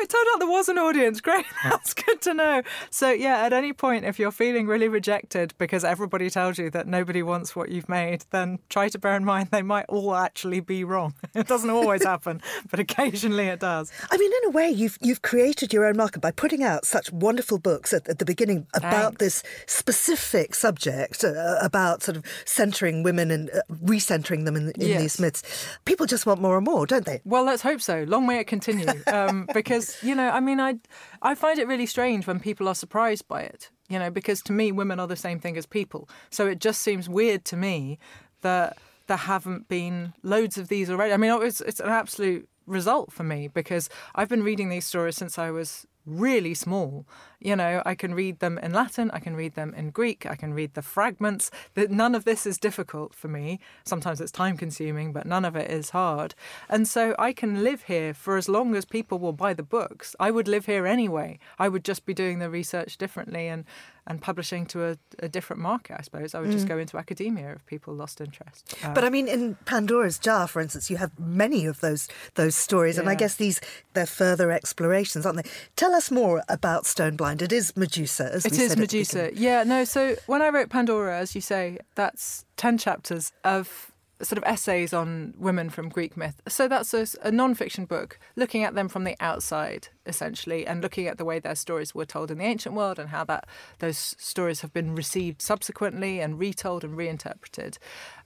It 0.04 0.10
turned 0.10 0.26
out 0.34 0.38
there 0.40 0.48
was 0.50 0.68
an 0.68 0.76
audience. 0.76 1.22
Great. 1.22 1.46
That's 1.64 1.94
good 1.94 2.20
to 2.22 2.34
know. 2.34 2.62
So, 2.90 3.10
yeah, 3.10 3.38
at 3.46 3.54
any 3.54 3.72
point, 3.72 4.04
if 4.04 4.18
you're 4.18 4.30
feeling 4.30 4.66
really 4.66 4.86
rejected 4.86 5.54
because 5.56 5.82
everybody 5.82 6.28
tells 6.28 6.58
you 6.58 6.68
that 6.70 6.86
nobody 6.86 7.22
wants 7.22 7.56
what 7.56 7.70
you've 7.70 7.88
made, 7.88 8.26
then 8.30 8.58
try 8.68 8.90
to 8.90 8.98
bear 8.98 9.16
in 9.16 9.24
mind 9.24 9.48
they 9.50 9.62
might 9.62 9.86
all 9.88 10.14
actually 10.14 10.60
be 10.60 10.84
wrong. 10.84 11.14
It 11.34 11.48
doesn't 11.48 11.70
always 11.70 12.04
happen, 12.14 12.42
but 12.70 12.80
occasionally 12.80 13.46
it 13.46 13.60
does. 13.60 13.90
I 14.10 14.18
mean, 14.18 14.30
in 14.42 14.48
a 14.48 14.50
way, 14.50 14.68
you've 14.70 14.98
you've 15.00 15.22
created 15.22 15.72
your 15.72 15.86
own 15.86 15.96
market 15.96 16.20
by 16.20 16.30
putting 16.32 16.62
out 16.62 16.84
such 16.84 17.10
wonderful 17.10 17.58
books 17.58 17.92
at, 17.94 18.06
at 18.08 18.18
the 18.18 18.24
beginning 18.26 18.66
about 18.74 19.18
Thanks. 19.18 19.18
this 19.18 19.42
specific 19.66 20.54
subject, 20.54 21.24
uh, 21.24 21.56
about 21.62 22.02
sort 22.02 22.16
of 22.18 22.24
centering 22.44 23.02
women 23.02 23.30
and 23.30 23.50
uh, 23.50 23.60
recentering 23.84 24.44
them 24.44 24.54
in, 24.56 24.70
in 24.72 24.88
Yes. 24.88 25.00
these 25.00 25.20
myths. 25.20 25.42
People 25.86 26.04
just 26.06 26.26
want 26.26 26.40
more 26.42 26.56
and 26.56 26.64
more, 26.66 26.86
don't 26.86 27.06
they? 27.06 27.20
Well, 27.24 27.44
let's 27.44 27.62
hope 27.62 27.80
so. 27.80 28.04
Long 28.06 28.26
may 28.26 28.38
it 28.40 28.46
continue. 28.46 28.86
Um, 29.06 29.48
because 29.54 29.93
you 30.02 30.14
know, 30.14 30.28
I 30.28 30.40
mean, 30.40 30.60
I 30.60 30.76
I 31.22 31.34
find 31.34 31.58
it 31.58 31.66
really 31.66 31.86
strange 31.86 32.26
when 32.26 32.40
people 32.40 32.68
are 32.68 32.74
surprised 32.74 33.28
by 33.28 33.42
it. 33.42 33.70
You 33.88 33.98
know, 33.98 34.10
because 34.10 34.40
to 34.42 34.52
me, 34.52 34.72
women 34.72 34.98
are 34.98 35.06
the 35.06 35.16
same 35.16 35.38
thing 35.38 35.56
as 35.58 35.66
people. 35.66 36.08
So 36.30 36.46
it 36.46 36.58
just 36.58 36.80
seems 36.80 37.08
weird 37.08 37.44
to 37.46 37.56
me 37.56 37.98
that 38.40 38.78
there 39.06 39.18
haven't 39.18 39.68
been 39.68 40.14
loads 40.22 40.56
of 40.56 40.68
these 40.68 40.90
already. 40.90 41.12
I 41.12 41.16
mean, 41.16 41.42
it's 41.42 41.60
it's 41.60 41.80
an 41.80 41.90
absolute 41.90 42.48
result 42.66 43.12
for 43.12 43.24
me 43.24 43.48
because 43.48 43.90
I've 44.14 44.28
been 44.28 44.42
reading 44.42 44.70
these 44.70 44.86
stories 44.86 45.16
since 45.16 45.38
I 45.38 45.50
was 45.50 45.86
really 46.06 46.54
small. 46.54 47.06
You 47.40 47.56
know, 47.56 47.82
I 47.84 47.94
can 47.94 48.14
read 48.14 48.38
them 48.38 48.58
in 48.58 48.72
Latin, 48.72 49.10
I 49.12 49.18
can 49.18 49.36
read 49.36 49.54
them 49.54 49.74
in 49.74 49.90
Greek, 49.90 50.26
I 50.26 50.34
can 50.34 50.54
read 50.54 50.74
the 50.74 50.82
fragments. 50.82 51.50
That 51.74 51.90
none 51.90 52.14
of 52.14 52.24
this 52.24 52.46
is 52.46 52.58
difficult 52.58 53.14
for 53.14 53.28
me. 53.28 53.60
Sometimes 53.84 54.20
it's 54.20 54.32
time 54.32 54.56
consuming, 54.56 55.12
but 55.12 55.26
none 55.26 55.44
of 55.44 55.56
it 55.56 55.70
is 55.70 55.90
hard. 55.90 56.34
And 56.68 56.88
so 56.88 57.14
I 57.18 57.32
can 57.32 57.62
live 57.62 57.84
here 57.84 58.14
for 58.14 58.36
as 58.36 58.48
long 58.48 58.74
as 58.74 58.84
people 58.84 59.18
will 59.18 59.32
buy 59.32 59.52
the 59.52 59.62
books. 59.62 60.16
I 60.18 60.30
would 60.30 60.48
live 60.48 60.66
here 60.66 60.86
anyway. 60.86 61.38
I 61.58 61.68
would 61.68 61.84
just 61.84 62.06
be 62.06 62.14
doing 62.14 62.38
the 62.38 62.50
research 62.50 62.96
differently 62.96 63.48
and 63.48 63.64
and 64.06 64.20
publishing 64.20 64.66
to 64.66 64.84
a, 64.84 64.96
a 65.20 65.28
different 65.28 65.62
market, 65.62 65.96
I 65.98 66.02
suppose. 66.02 66.34
I 66.34 66.40
would 66.40 66.50
just 66.50 66.68
go 66.68 66.76
into 66.78 66.98
academia 66.98 67.52
if 67.52 67.64
people 67.66 67.94
lost 67.94 68.20
interest. 68.20 68.74
Uh, 68.84 68.92
But 68.92 69.04
I 69.04 69.10
mean, 69.10 69.28
in 69.28 69.54
Pandora's 69.64 70.18
Jar, 70.18 70.46
for 70.46 70.60
instance, 70.60 70.90
you 70.90 70.98
have 70.98 71.18
many 71.18 71.64
of 71.66 71.80
those 71.80 72.08
those 72.34 72.54
stories, 72.54 72.98
and 72.98 73.08
I 73.08 73.14
guess 73.14 73.36
these 73.36 73.60
they're 73.94 74.04
further 74.06 74.50
explorations, 74.50 75.24
aren't 75.24 75.42
they? 75.42 75.50
Tell 75.76 75.94
us 75.94 76.10
more 76.10 76.42
about 76.48 76.84
Stone 76.86 77.16
Blind. 77.16 77.40
It 77.42 77.52
is 77.52 77.74
Medusa, 77.76 78.30
as 78.32 78.44
It 78.44 78.52
we 78.52 78.58
is 78.58 78.76
Medusa. 78.76 79.30
Yeah, 79.34 79.64
no. 79.64 79.84
So 79.84 80.16
when 80.26 80.42
I 80.42 80.48
wrote 80.50 80.68
Pandora, 80.68 81.18
as 81.18 81.34
you 81.34 81.40
say, 81.40 81.78
that's 81.94 82.44
10 82.56 82.76
chapters 82.78 83.32
of 83.42 83.90
sort 84.22 84.38
of 84.38 84.44
essays 84.44 84.92
on 84.92 85.34
women 85.36 85.70
from 85.70 85.88
Greek 85.88 86.16
myth. 86.16 86.40
So 86.48 86.68
that's 86.68 86.94
a, 86.94 87.06
a 87.22 87.30
non 87.30 87.54
fiction 87.54 87.84
book 87.84 88.18
looking 88.36 88.62
at 88.62 88.74
them 88.74 88.88
from 88.88 89.04
the 89.04 89.16
outside, 89.20 89.88
essentially, 90.06 90.66
and 90.66 90.82
looking 90.82 91.06
at 91.06 91.18
the 91.18 91.24
way 91.24 91.38
their 91.38 91.54
stories 91.54 91.94
were 91.94 92.04
told 92.04 92.30
in 92.30 92.38
the 92.38 92.44
ancient 92.44 92.74
world 92.74 92.98
and 92.98 93.10
how 93.10 93.24
that 93.24 93.46
those 93.80 93.98
stories 94.18 94.60
have 94.60 94.72
been 94.72 94.94
received 94.94 95.42
subsequently 95.42 96.20
and 96.20 96.38
retold 96.38 96.84
and 96.84 96.96
reinterpreted. 96.96 97.78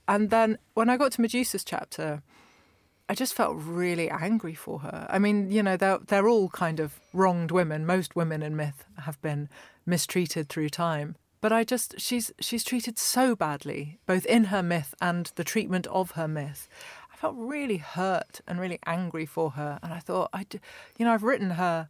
And 0.07 0.29
then 0.29 0.57
when 0.73 0.89
I 0.89 0.97
got 0.97 1.11
to 1.13 1.21
Medusa's 1.21 1.63
chapter, 1.63 2.21
I 3.07 3.15
just 3.15 3.33
felt 3.33 3.57
really 3.57 4.09
angry 4.09 4.53
for 4.53 4.79
her. 4.79 5.07
I 5.09 5.17
mean, 5.17 5.49
you 5.49 5.63
know, 5.63 5.75
they're 5.75 5.97
they're 5.97 6.27
all 6.27 6.49
kind 6.49 6.79
of 6.79 6.99
wronged 7.13 7.51
women. 7.51 7.85
Most 7.85 8.15
women 8.15 8.43
in 8.43 8.55
myth 8.55 8.85
have 8.99 9.19
been 9.21 9.49
mistreated 9.85 10.49
through 10.49 10.69
time. 10.69 11.15
But 11.41 11.51
I 11.51 11.63
just 11.63 11.99
she's 11.99 12.31
she's 12.39 12.63
treated 12.63 12.97
so 12.97 13.35
badly, 13.35 13.99
both 14.05 14.25
in 14.25 14.45
her 14.45 14.61
myth 14.61 14.93
and 15.01 15.31
the 15.35 15.43
treatment 15.43 15.87
of 15.87 16.11
her 16.11 16.27
myth. 16.27 16.67
I 17.13 17.15
felt 17.15 17.35
really 17.37 17.77
hurt 17.77 18.41
and 18.47 18.59
really 18.59 18.79
angry 18.85 19.25
for 19.25 19.51
her, 19.51 19.79
and 19.81 19.93
I 19.93 19.99
thought 19.99 20.29
I, 20.33 20.45
you 20.97 21.05
know, 21.05 21.13
I've 21.13 21.23
written 21.23 21.51
her. 21.51 21.89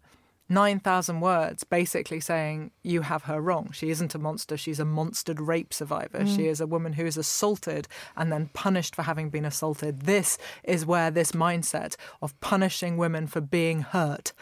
9,000 0.51 1.19
words 1.19 1.63
basically 1.63 2.19
saying 2.19 2.71
you 2.81 3.01
have 3.01 3.25
her 3.25 3.39
wrong. 3.39 3.69
She 3.71 3.91
isn't 3.91 4.15
a 4.15 4.17
monster. 4.17 4.57
She's 4.57 4.79
a 4.79 4.83
monstered 4.83 5.37
rape 5.39 5.71
survivor. 5.71 6.25
She 6.25 6.41
mm. 6.41 6.47
is 6.47 6.59
a 6.59 6.65
woman 6.65 6.93
who 6.93 7.05
is 7.05 7.17
assaulted 7.17 7.87
and 8.17 8.31
then 8.31 8.49
punished 8.53 8.95
for 8.95 9.03
having 9.03 9.29
been 9.29 9.45
assaulted. 9.45 10.07
This 10.07 10.39
is 10.63 10.87
where 10.87 11.11
this 11.11 11.33
mindset 11.33 11.97
of 12.19 12.39
punishing 12.41 12.97
women 12.97 13.27
for 13.27 13.41
being 13.41 13.81
hurt 13.81 14.33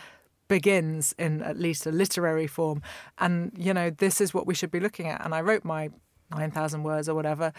begins 0.47 1.13
in 1.17 1.41
at 1.41 1.57
least 1.57 1.85
a 1.85 1.91
literary 1.91 2.47
form. 2.47 2.81
And, 3.17 3.51
you 3.57 3.73
know, 3.73 3.89
this 3.89 4.21
is 4.21 4.33
what 4.33 4.47
we 4.47 4.53
should 4.53 4.71
be 4.71 4.79
looking 4.79 5.07
at. 5.07 5.23
And 5.23 5.33
I 5.33 5.41
wrote 5.41 5.65
my 5.65 5.89
9,000 6.31 6.83
words 6.83 7.09
or 7.09 7.15
whatever. 7.15 7.53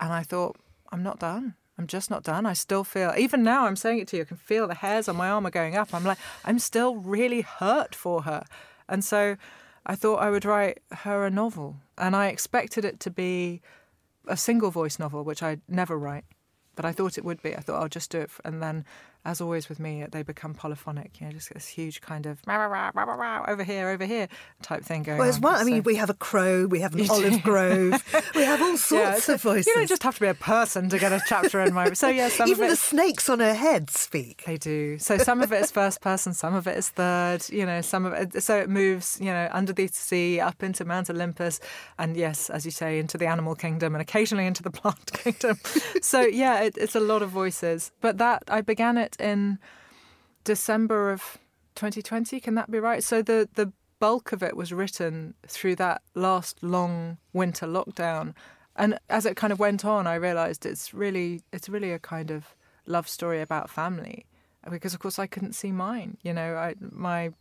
And 0.00 0.12
I 0.12 0.22
thought, 0.22 0.56
I'm 0.92 1.02
not 1.02 1.18
done. 1.18 1.54
I'm 1.78 1.86
just 1.86 2.10
not 2.10 2.24
done. 2.24 2.46
I 2.46 2.54
still 2.54 2.84
feel, 2.84 3.12
even 3.16 3.42
now 3.42 3.66
I'm 3.66 3.76
saying 3.76 4.00
it 4.00 4.08
to 4.08 4.16
you, 4.16 4.22
I 4.22 4.26
can 4.26 4.36
feel 4.36 4.66
the 4.66 4.74
hairs 4.74 5.08
on 5.08 5.16
my 5.16 5.28
arm 5.28 5.46
are 5.46 5.50
going 5.50 5.76
up. 5.76 5.94
I'm 5.94 6.04
like, 6.04 6.18
I'm 6.44 6.58
still 6.58 6.96
really 6.96 7.42
hurt 7.42 7.94
for 7.94 8.22
her. 8.22 8.44
And 8.88 9.04
so 9.04 9.36
I 9.86 9.94
thought 9.94 10.16
I 10.16 10.30
would 10.30 10.44
write 10.44 10.80
her 10.90 11.24
a 11.24 11.30
novel. 11.30 11.76
And 11.96 12.16
I 12.16 12.28
expected 12.28 12.84
it 12.84 12.98
to 13.00 13.10
be 13.10 13.62
a 14.26 14.36
single 14.36 14.70
voice 14.70 14.98
novel, 14.98 15.22
which 15.22 15.42
I 15.42 15.58
never 15.68 15.96
write. 15.96 16.24
but 16.78 16.84
I 16.84 16.92
thought 16.92 17.18
it 17.18 17.24
would 17.24 17.42
be. 17.42 17.56
I 17.56 17.58
thought 17.58 17.82
I'll 17.82 17.88
just 17.88 18.08
do 18.08 18.20
it, 18.20 18.30
and 18.44 18.62
then 18.62 18.84
as 19.24 19.40
always 19.40 19.68
with 19.68 19.78
me, 19.78 20.04
they 20.10 20.22
become 20.22 20.54
polyphonic. 20.54 21.20
You 21.20 21.26
know, 21.26 21.32
just 21.32 21.52
this 21.52 21.68
huge 21.68 22.00
kind 22.00 22.26
of 22.26 22.40
rah, 22.46 22.64
rah, 22.64 22.90
rah, 22.94 23.04
rah, 23.04 23.44
over 23.48 23.62
here, 23.62 23.88
over 23.88 24.04
here 24.04 24.28
type 24.62 24.84
thing 24.84 25.02
going 25.02 25.18
well, 25.18 25.32
on. 25.32 25.40
Well, 25.40 25.54
I 25.56 25.64
mean, 25.64 25.82
we 25.82 25.96
have 25.96 26.10
a 26.10 26.14
crow, 26.14 26.66
we 26.66 26.80
have 26.80 26.94
an 26.94 27.08
olive 27.10 27.42
grove, 27.42 28.02
we 28.34 28.42
have 28.42 28.62
all 28.62 28.76
sorts 28.76 29.28
of 29.28 29.42
voices. 29.42 29.66
You 29.66 29.74
don't 29.74 29.88
just 29.88 30.02
have 30.02 30.14
to 30.14 30.20
be 30.20 30.28
a 30.28 30.34
person 30.34 30.88
to 30.88 30.98
get 30.98 31.12
a 31.12 31.20
chapter 31.26 31.60
in 31.60 31.74
my. 31.74 31.92
So 31.92 32.08
yeah, 32.08 32.28
some 32.38 32.48
even 32.48 32.64
of 32.64 32.70
the 32.70 32.76
snakes 32.76 33.28
on 33.28 33.40
her 33.40 33.54
head 33.54 33.90
speak. 33.90 34.44
They 34.46 34.56
do. 34.56 34.98
So 34.98 35.18
some 35.18 35.42
of 35.42 35.52
it 35.52 35.62
is 35.62 35.70
first 35.70 36.00
person, 36.00 36.32
some 36.32 36.54
of 36.54 36.66
it 36.66 36.76
is 36.76 36.88
third. 36.88 37.48
You 37.50 37.66
know, 37.66 37.80
some 37.80 38.06
of 38.06 38.12
it. 38.12 38.42
So 38.42 38.58
it 38.58 38.68
moves. 38.68 39.18
You 39.20 39.32
know, 39.32 39.48
under 39.52 39.72
the 39.72 39.88
sea, 39.88 40.40
up 40.40 40.62
into 40.62 40.84
Mount 40.84 41.10
Olympus, 41.10 41.60
and 41.98 42.16
yes, 42.16 42.50
as 42.50 42.64
you 42.64 42.70
say, 42.70 42.98
into 42.98 43.18
the 43.18 43.26
animal 43.26 43.54
kingdom, 43.54 43.94
and 43.94 44.02
occasionally 44.02 44.46
into 44.46 44.62
the 44.62 44.70
plant 44.78 45.12
kingdom. 45.12 45.58
so 46.00 46.20
yeah, 46.20 46.60
it, 46.60 46.76
it's 46.78 46.94
a 46.94 47.00
lot 47.00 47.22
of 47.22 47.30
voices. 47.30 47.92
But 48.00 48.18
that 48.18 48.44
I 48.48 48.60
began 48.60 48.96
it 48.96 49.07
in 49.16 49.58
December 50.44 51.10
of 51.10 51.38
2020. 51.74 52.40
Can 52.40 52.54
that 52.54 52.70
be 52.70 52.80
right? 52.80 53.02
So 53.04 53.22
the 53.22 53.48
the 53.54 53.72
bulk 54.00 54.32
of 54.32 54.42
it 54.42 54.56
was 54.56 54.72
written 54.72 55.34
through 55.46 55.74
that 55.76 56.02
last 56.14 56.62
long 56.62 57.18
winter 57.32 57.66
lockdown, 57.66 58.34
and 58.76 58.98
as 59.10 59.26
it 59.26 59.36
kind 59.36 59.52
of 59.52 59.58
went 59.58 59.84
on, 59.84 60.06
I 60.06 60.14
realised 60.14 60.64
it's 60.64 60.94
really 60.94 61.42
it's 61.52 61.68
really 61.68 61.92
a 61.92 61.98
kind 61.98 62.30
of 62.30 62.54
love 62.86 63.08
story 63.08 63.40
about 63.40 63.70
family, 63.70 64.26
because 64.70 64.94
of 64.94 65.00
course 65.00 65.18
I 65.18 65.26
couldn't 65.26 65.54
see 65.54 65.72
mine. 65.72 66.16
You 66.22 66.32
know, 66.32 66.56
I, 66.56 66.74
my 66.80 67.32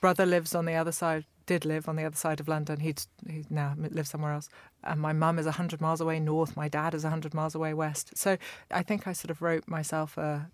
brother 0.00 0.26
lives 0.26 0.54
on 0.54 0.64
the 0.64 0.74
other 0.74 0.92
side. 0.92 1.24
Did 1.46 1.64
live 1.64 1.88
on 1.88 1.96
the 1.96 2.04
other 2.04 2.16
side 2.16 2.38
of 2.38 2.46
London. 2.46 2.78
He'd 2.80 3.02
he 3.28 3.44
now 3.50 3.74
lives 3.76 4.10
somewhere 4.10 4.32
else. 4.32 4.48
And 4.84 5.00
my 5.00 5.12
mum 5.12 5.38
is 5.38 5.46
hundred 5.46 5.80
miles 5.80 6.00
away 6.00 6.20
north. 6.20 6.56
My 6.56 6.68
dad 6.68 6.94
is 6.94 7.02
hundred 7.02 7.34
miles 7.34 7.56
away 7.56 7.74
west. 7.74 8.16
So 8.16 8.36
I 8.70 8.82
think 8.82 9.08
I 9.08 9.12
sort 9.12 9.30
of 9.30 9.42
wrote 9.42 9.66
myself 9.66 10.16
a 10.16 10.48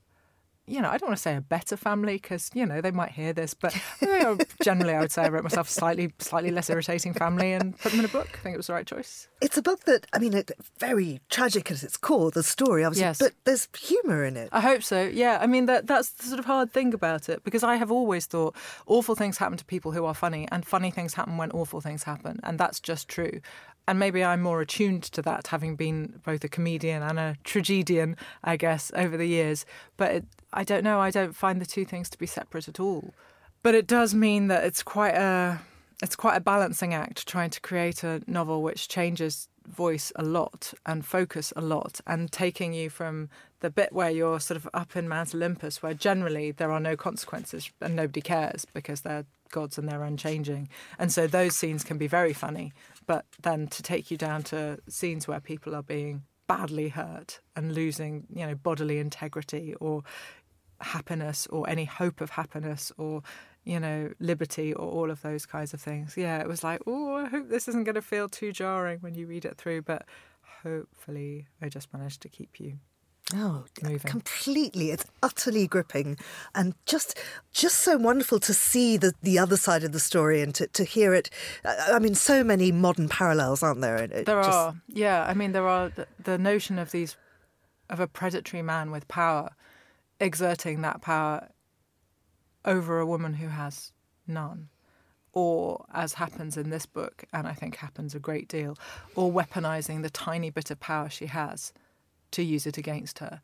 you 0.67 0.81
know, 0.81 0.89
I 0.89 0.99
don't 0.99 1.09
want 1.09 1.17
to 1.17 1.23
say 1.23 1.37
a 1.37 1.41
better 1.41 1.77
family 1.77 2.15
because 2.15 2.51
you 2.53 2.67
know 2.67 2.81
they 2.81 2.91
might 2.91 3.13
hear 3.13 3.33
this, 3.33 3.55
but 3.55 3.75
you 4.01 4.09
know, 4.23 4.39
generally 4.63 4.95
I 4.95 5.01
would 5.01 5.13
say 5.13 5.23
I 5.23 5.29
wrote 5.29 5.45
myself 5.45 5.69
a 5.69 5.73
slightly 5.73 6.13
slightly 6.19 6.51
less 6.51 6.69
irritating 6.69 7.13
family 7.13 7.53
and 7.53 7.79
put 7.79 7.93
them 7.93 8.01
in 8.01 8.07
a 8.07 8.09
book. 8.09 8.29
I 8.35 8.39
think 8.39 8.55
it 8.55 8.57
was 8.57 8.67
the 8.67 8.73
right 8.73 8.87
choice. 8.87 9.29
It's 9.41 9.57
a 9.57 9.63
book 9.63 9.85
that 9.85 10.07
I 10.13 10.19
mean, 10.19 10.35
it, 10.35 10.51
very 10.79 11.21
tragic 11.31 11.71
at 11.71 11.83
its 11.83 11.97
core, 11.97 12.31
the 12.31 12.43
story, 12.43 12.85
obviously, 12.85 13.07
yes. 13.07 13.19
but 13.19 13.33
there's 13.45 13.69
humour 13.79 14.25
in 14.25 14.37
it. 14.37 14.49
I 14.53 14.61
hope 14.61 14.83
so. 14.83 15.03
Yeah, 15.05 15.39
I 15.41 15.47
mean 15.47 15.67
that 15.67 15.87
that's 15.87 16.11
the 16.11 16.25
sort 16.25 16.41
of 16.41 16.47
hard 16.47 16.73
thing 16.73 16.93
about 16.95 17.29
it 17.29 17.45
because 17.45 17.63
I 17.63 17.77
have 17.77 17.91
always 17.91 18.27
thought 18.27 18.57
awful 18.87 19.15
things 19.15 19.39
happen 19.39 19.59
to 19.59 19.65
people 19.65 19.93
who 19.93 20.05
are 20.05 20.15
funny, 20.15 20.49
and 20.51 20.67
funny 20.67 20.91
things 20.91 21.15
happen 21.15 21.37
when 21.37 21.51
awful 21.53 21.81
things 21.81 22.03
happen, 22.03 22.41
and 22.43 22.59
that's 22.59 22.81
just 22.81 23.09
true 23.09 23.41
and 23.89 23.99
maybe 23.99 24.25
I'm 24.25 24.43
more 24.43 24.61
attuned 24.61 25.05
to 25.05 25.23
that, 25.23 25.49
having 25.49 25.77
been 25.77 26.21
both 26.25 26.43
a 26.45 26.49
comedian 26.49 27.03
and 27.03 27.19
a 27.19 27.37
tragedian, 27.45 28.17
I 28.43 28.57
guess, 28.57 28.91
over 28.95 29.17
the 29.17 29.27
years. 29.27 29.65
But 29.97 30.11
it, 30.13 30.25
I 30.53 30.65
don't 30.65 30.83
know. 30.83 31.01
I 31.01 31.11
don't 31.11 31.35
find 31.35 31.61
the 31.61 31.67
two 31.67 31.85
things 31.85 32.11
to 32.11 32.19
be 32.19 32.27
separate 32.27 32.69
at 32.69 32.81
all. 32.81 33.15
But 33.63 33.75
it 33.75 33.87
does 33.87 34.15
mean 34.15 34.49
that 34.49 34.65
it's 34.65 34.83
quite 34.83 35.15
a 35.15 35.61
it's 36.03 36.17
quite 36.17 36.37
a 36.37 36.41
balancing 36.41 36.93
act 36.93 37.27
trying 37.27 37.51
to 37.51 37.61
create 37.61 38.05
a 38.05 38.21
novel 38.27 38.63
which 38.63 38.87
changes 38.87 39.49
voice 39.67 40.13
a 40.17 40.23
lot 40.23 40.75
and 40.85 41.05
focus 41.05 41.53
a 41.57 41.61
lot 41.61 42.01
and 42.07 42.31
taking 42.31 42.75
you 42.75 42.91
from 42.91 43.29
the 43.61 43.71
bit 43.71 43.93
where 43.93 44.11
you're 44.11 44.39
sort 44.39 44.57
of 44.57 44.69
up 44.75 44.95
in 44.95 45.09
Mount 45.09 45.35
Olympus 45.35 45.83
where 45.83 45.95
generally 45.95 46.53
there 46.53 46.71
are 46.71 46.79
no 46.79 46.97
consequences 46.97 47.71
and 47.81 47.97
nobody 47.97 48.21
cares 48.21 48.67
because 48.73 49.01
they're 49.01 49.25
gods 49.51 49.79
and 49.79 49.89
they're 49.89 50.03
unchanging. 50.03 50.69
And 50.99 51.13
so 51.13 51.27
those 51.27 51.57
scenes 51.57 51.85
can 51.85 51.99
be 51.99 52.07
very 52.07 52.33
funny, 52.33 52.73
but 53.07 53.25
then 53.43 53.69
to 53.69 53.83
take 53.83 54.11
you 54.11 54.17
down 54.17 54.43
to 54.45 54.79
scenes 54.89 55.29
where 55.29 55.41
people 55.41 55.75
are 55.75 55.83
being 55.83 56.23
badly 56.47 56.89
hurt 56.89 57.41
and 57.55 57.75
losing, 57.75 58.27
you 58.33 58.47
know, 58.47 58.55
bodily 58.55 58.99
integrity 58.99 59.75
or 59.81 60.03
happiness 60.81 61.47
or 61.49 61.69
any 61.69 61.85
hope 61.85 62.21
of 62.21 62.31
happiness 62.31 62.93
or 62.99 63.23
you 63.65 63.81
know 63.81 64.13
liberty 64.21 64.73
or 64.75 64.89
all 64.89 65.11
of 65.11 65.23
those 65.23 65.47
kinds 65.47 65.73
of 65.73 65.81
things. 65.81 66.17
Yeah 66.17 66.39
it 66.41 66.47
was 66.47 66.63
like 66.63 66.81
oh 66.87 67.15
i 67.15 67.25
hope 67.27 67.49
this 67.49 67.67
isn't 67.69 67.85
going 67.85 67.95
to 67.95 68.03
feel 68.03 68.29
too 68.29 68.53
jarring 68.53 68.99
when 69.01 69.15
you 69.15 69.27
read 69.27 69.45
it 69.45 69.57
through 69.57 69.83
but 69.83 70.05
hopefully 70.63 71.47
i 71.63 71.69
just 71.69 71.93
managed 71.93 72.21
to 72.23 72.29
keep 72.29 72.61
you 72.61 72.79
Oh, 73.35 73.65
Moving. 73.83 73.99
completely! 73.99 74.93
It's 74.93 75.05
utterly 75.21 75.67
gripping, 75.67 76.17
and 76.55 76.75
just 76.87 77.19
just 77.53 77.79
so 77.81 77.97
wonderful 77.97 78.39
to 78.39 78.55
see 78.55 78.97
the 78.97 79.15
the 79.21 79.37
other 79.37 79.57
side 79.57 79.83
of 79.83 79.91
the 79.91 79.99
story 79.99 80.43
and 80.43 80.55
to, 80.55 80.69
to 80.69 80.85
hear 80.85 81.13
it. 81.13 81.29
I 81.65 81.99
mean, 81.99 82.15
so 82.15 82.45
many 82.45 82.71
modern 82.71 83.09
parallels, 83.09 83.65
aren't 83.65 83.81
there? 83.81 83.97
It 83.97 84.27
there 84.27 84.43
just... 84.43 84.51
are, 84.51 84.75
yeah. 84.87 85.25
I 85.29 85.35
mean, 85.35 85.51
there 85.51 85.67
are 85.67 85.89
the, 85.89 86.07
the 86.23 86.39
notion 86.39 86.79
of 86.79 86.93
these 86.93 87.17
of 87.91 87.99
a 87.99 88.07
predatory 88.07 88.63
man 88.63 88.93
with 88.93 89.09
power 89.09 89.51
exerting 90.21 90.83
that 90.83 91.03
power 91.03 91.49
over 92.65 93.01
a 93.01 93.07
woman 93.07 93.35
who 93.35 93.49
has 93.49 93.93
none 94.27 94.69
or 95.33 95.85
as 95.93 96.15
happens 96.15 96.57
in 96.57 96.71
this 96.71 96.87
book, 96.87 97.25
and 97.33 97.47
I 97.47 97.53
think 97.53 97.77
happens 97.77 98.15
a 98.15 98.19
great 98.19 98.49
deal, 98.49 98.79
or 99.15 99.31
weaponizing 99.31 100.03
the 100.03 100.11
tiny 100.11 100.49
bit 100.49 100.71
of 100.71 100.81
power 100.81 101.11
she 101.11 101.27
has 101.27 101.73
to 102.33 102.43
use 102.43 102.67
it 102.67 102.79
against 102.79 103.19
her. 103.21 103.41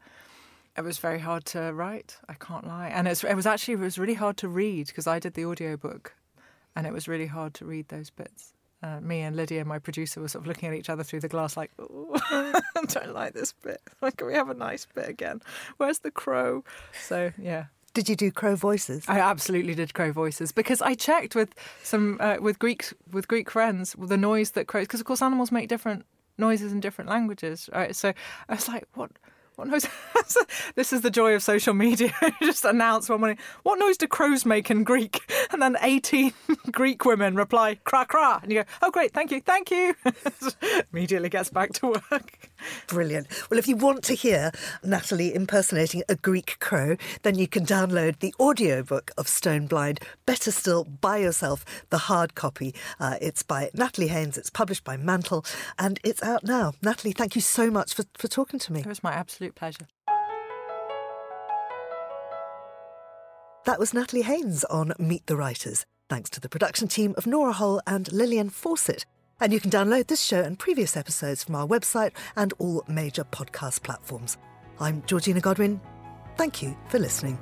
It 0.76 0.82
was 0.82 0.98
very 0.98 1.18
hard 1.18 1.44
to 1.46 1.72
write. 1.72 2.16
I 2.28 2.34
can't 2.34 2.66
lie, 2.66 2.88
and 2.88 3.06
it 3.06 3.22
was 3.36 3.46
actually 3.46 3.74
it 3.74 3.80
was 3.80 3.98
really 3.98 4.14
hard 4.14 4.36
to 4.38 4.48
read 4.48 4.86
because 4.86 5.06
I 5.06 5.18
did 5.18 5.34
the 5.34 5.44
audiobook, 5.44 6.14
and 6.74 6.86
it 6.86 6.92
was 6.92 7.08
really 7.08 7.26
hard 7.26 7.52
to 7.54 7.66
read 7.66 7.88
those 7.88 8.10
bits. 8.10 8.54
Uh, 8.82 9.00
me 9.00 9.20
and 9.20 9.36
Lydia, 9.36 9.64
my 9.64 9.78
producer, 9.78 10.20
were 10.20 10.28
sort 10.28 10.42
of 10.42 10.48
looking 10.48 10.68
at 10.68 10.74
each 10.74 10.90
other 10.90 11.04
through 11.04 11.20
the 11.20 11.28
glass, 11.28 11.56
like, 11.56 11.70
I 11.78 12.60
don't 12.88 13.14
like 13.14 13.32
this 13.32 13.52
bit. 13.52 13.80
Like, 14.00 14.16
can 14.16 14.26
we 14.26 14.34
have 14.34 14.48
a 14.48 14.54
nice 14.54 14.88
bit 14.92 15.08
again? 15.08 15.40
Where's 15.76 16.00
the 16.00 16.10
crow? 16.10 16.64
So, 17.00 17.32
yeah. 17.38 17.66
Did 17.94 18.08
you 18.08 18.16
do 18.16 18.32
crow 18.32 18.56
voices? 18.56 19.04
I 19.06 19.20
absolutely 19.20 19.74
did 19.74 19.92
crow 19.92 20.12
voices 20.12 20.50
because 20.50 20.80
I 20.80 20.94
checked 20.94 21.34
with 21.34 21.54
some 21.82 22.16
uh, 22.20 22.38
with 22.40 22.58
Greek 22.58 22.90
with 23.12 23.28
Greek 23.28 23.50
friends 23.50 23.94
the 23.98 24.16
noise 24.16 24.52
that 24.52 24.66
crows 24.66 24.84
because 24.84 25.00
of 25.00 25.06
course 25.06 25.20
animals 25.20 25.52
make 25.52 25.68
different 25.68 26.06
noises 26.42 26.72
in 26.72 26.80
different 26.80 27.08
languages, 27.08 27.70
right? 27.72 27.96
So 27.96 28.12
I 28.48 28.54
was 28.54 28.68
like, 28.68 28.86
what? 28.94 29.12
What 29.56 29.68
noise? 29.68 29.86
this 30.76 30.92
is 30.92 31.02
the 31.02 31.10
joy 31.10 31.34
of 31.34 31.42
social 31.42 31.74
media. 31.74 32.12
just 32.42 32.64
announce 32.64 33.08
one 33.08 33.20
morning, 33.20 33.38
what 33.62 33.78
noise 33.78 33.98
do 33.98 34.06
crows 34.06 34.44
make 34.44 34.70
in 34.70 34.84
Greek? 34.84 35.20
And 35.52 35.60
then 35.60 35.76
18 35.82 36.32
Greek 36.70 37.04
women 37.04 37.34
reply, 37.36 37.74
cra 37.84 38.06
cra. 38.06 38.40
And 38.42 38.50
you 38.50 38.62
go, 38.62 38.68
oh, 38.80 38.90
great, 38.90 39.12
thank 39.12 39.30
you, 39.30 39.42
thank 39.42 39.70
you. 39.70 39.94
Immediately 40.90 41.28
gets 41.28 41.50
back 41.50 41.74
to 41.74 41.88
work. 41.88 42.50
Brilliant. 42.86 43.26
Well, 43.50 43.58
if 43.58 43.68
you 43.68 43.76
want 43.76 44.02
to 44.04 44.14
hear 44.14 44.52
Natalie 44.82 45.34
impersonating 45.34 46.02
a 46.08 46.16
Greek 46.16 46.58
crow, 46.60 46.96
then 47.22 47.36
you 47.38 47.48
can 47.48 47.64
download 47.64 48.18
the 48.18 48.34
audiobook 48.40 49.10
of 49.16 49.28
Stone 49.28 49.66
Blind. 49.66 50.00
Better 50.26 50.50
still, 50.50 50.84
buy 50.84 51.18
yourself 51.18 51.64
the 51.90 51.98
hard 51.98 52.34
copy. 52.34 52.74
Uh, 52.98 53.16
it's 53.20 53.42
by 53.42 53.70
Natalie 53.74 54.08
Haynes, 54.08 54.38
it's 54.38 54.50
published 54.50 54.84
by 54.84 54.96
Mantle, 54.96 55.44
and 55.78 55.98
it's 56.04 56.22
out 56.22 56.44
now. 56.44 56.74
Natalie, 56.82 57.12
thank 57.12 57.34
you 57.34 57.40
so 57.40 57.70
much 57.70 57.94
for, 57.94 58.04
for 58.14 58.28
talking 58.28 58.58
to 58.60 58.72
me. 58.72 58.80
It 58.80 58.86
was 58.86 59.02
my 59.02 59.12
absolute 59.12 59.54
pleasure. 59.54 59.86
That 63.64 63.78
was 63.78 63.94
Natalie 63.94 64.22
Haynes 64.22 64.64
on 64.64 64.92
Meet 64.98 65.26
the 65.26 65.36
Writers, 65.36 65.86
thanks 66.08 66.28
to 66.30 66.40
the 66.40 66.48
production 66.48 66.88
team 66.88 67.14
of 67.16 67.28
Nora 67.28 67.52
Hole 67.52 67.80
and 67.86 68.12
Lillian 68.12 68.50
Fawcett. 68.50 69.06
And 69.42 69.52
you 69.52 69.58
can 69.58 69.72
download 69.72 70.06
this 70.06 70.20
show 70.22 70.40
and 70.40 70.56
previous 70.56 70.96
episodes 70.96 71.42
from 71.42 71.56
our 71.56 71.66
website 71.66 72.12
and 72.36 72.54
all 72.60 72.84
major 72.86 73.24
podcast 73.24 73.82
platforms. 73.82 74.38
I'm 74.78 75.02
Georgina 75.04 75.40
Godwin. 75.40 75.80
Thank 76.36 76.62
you 76.62 76.76
for 76.88 77.00
listening. 77.00 77.40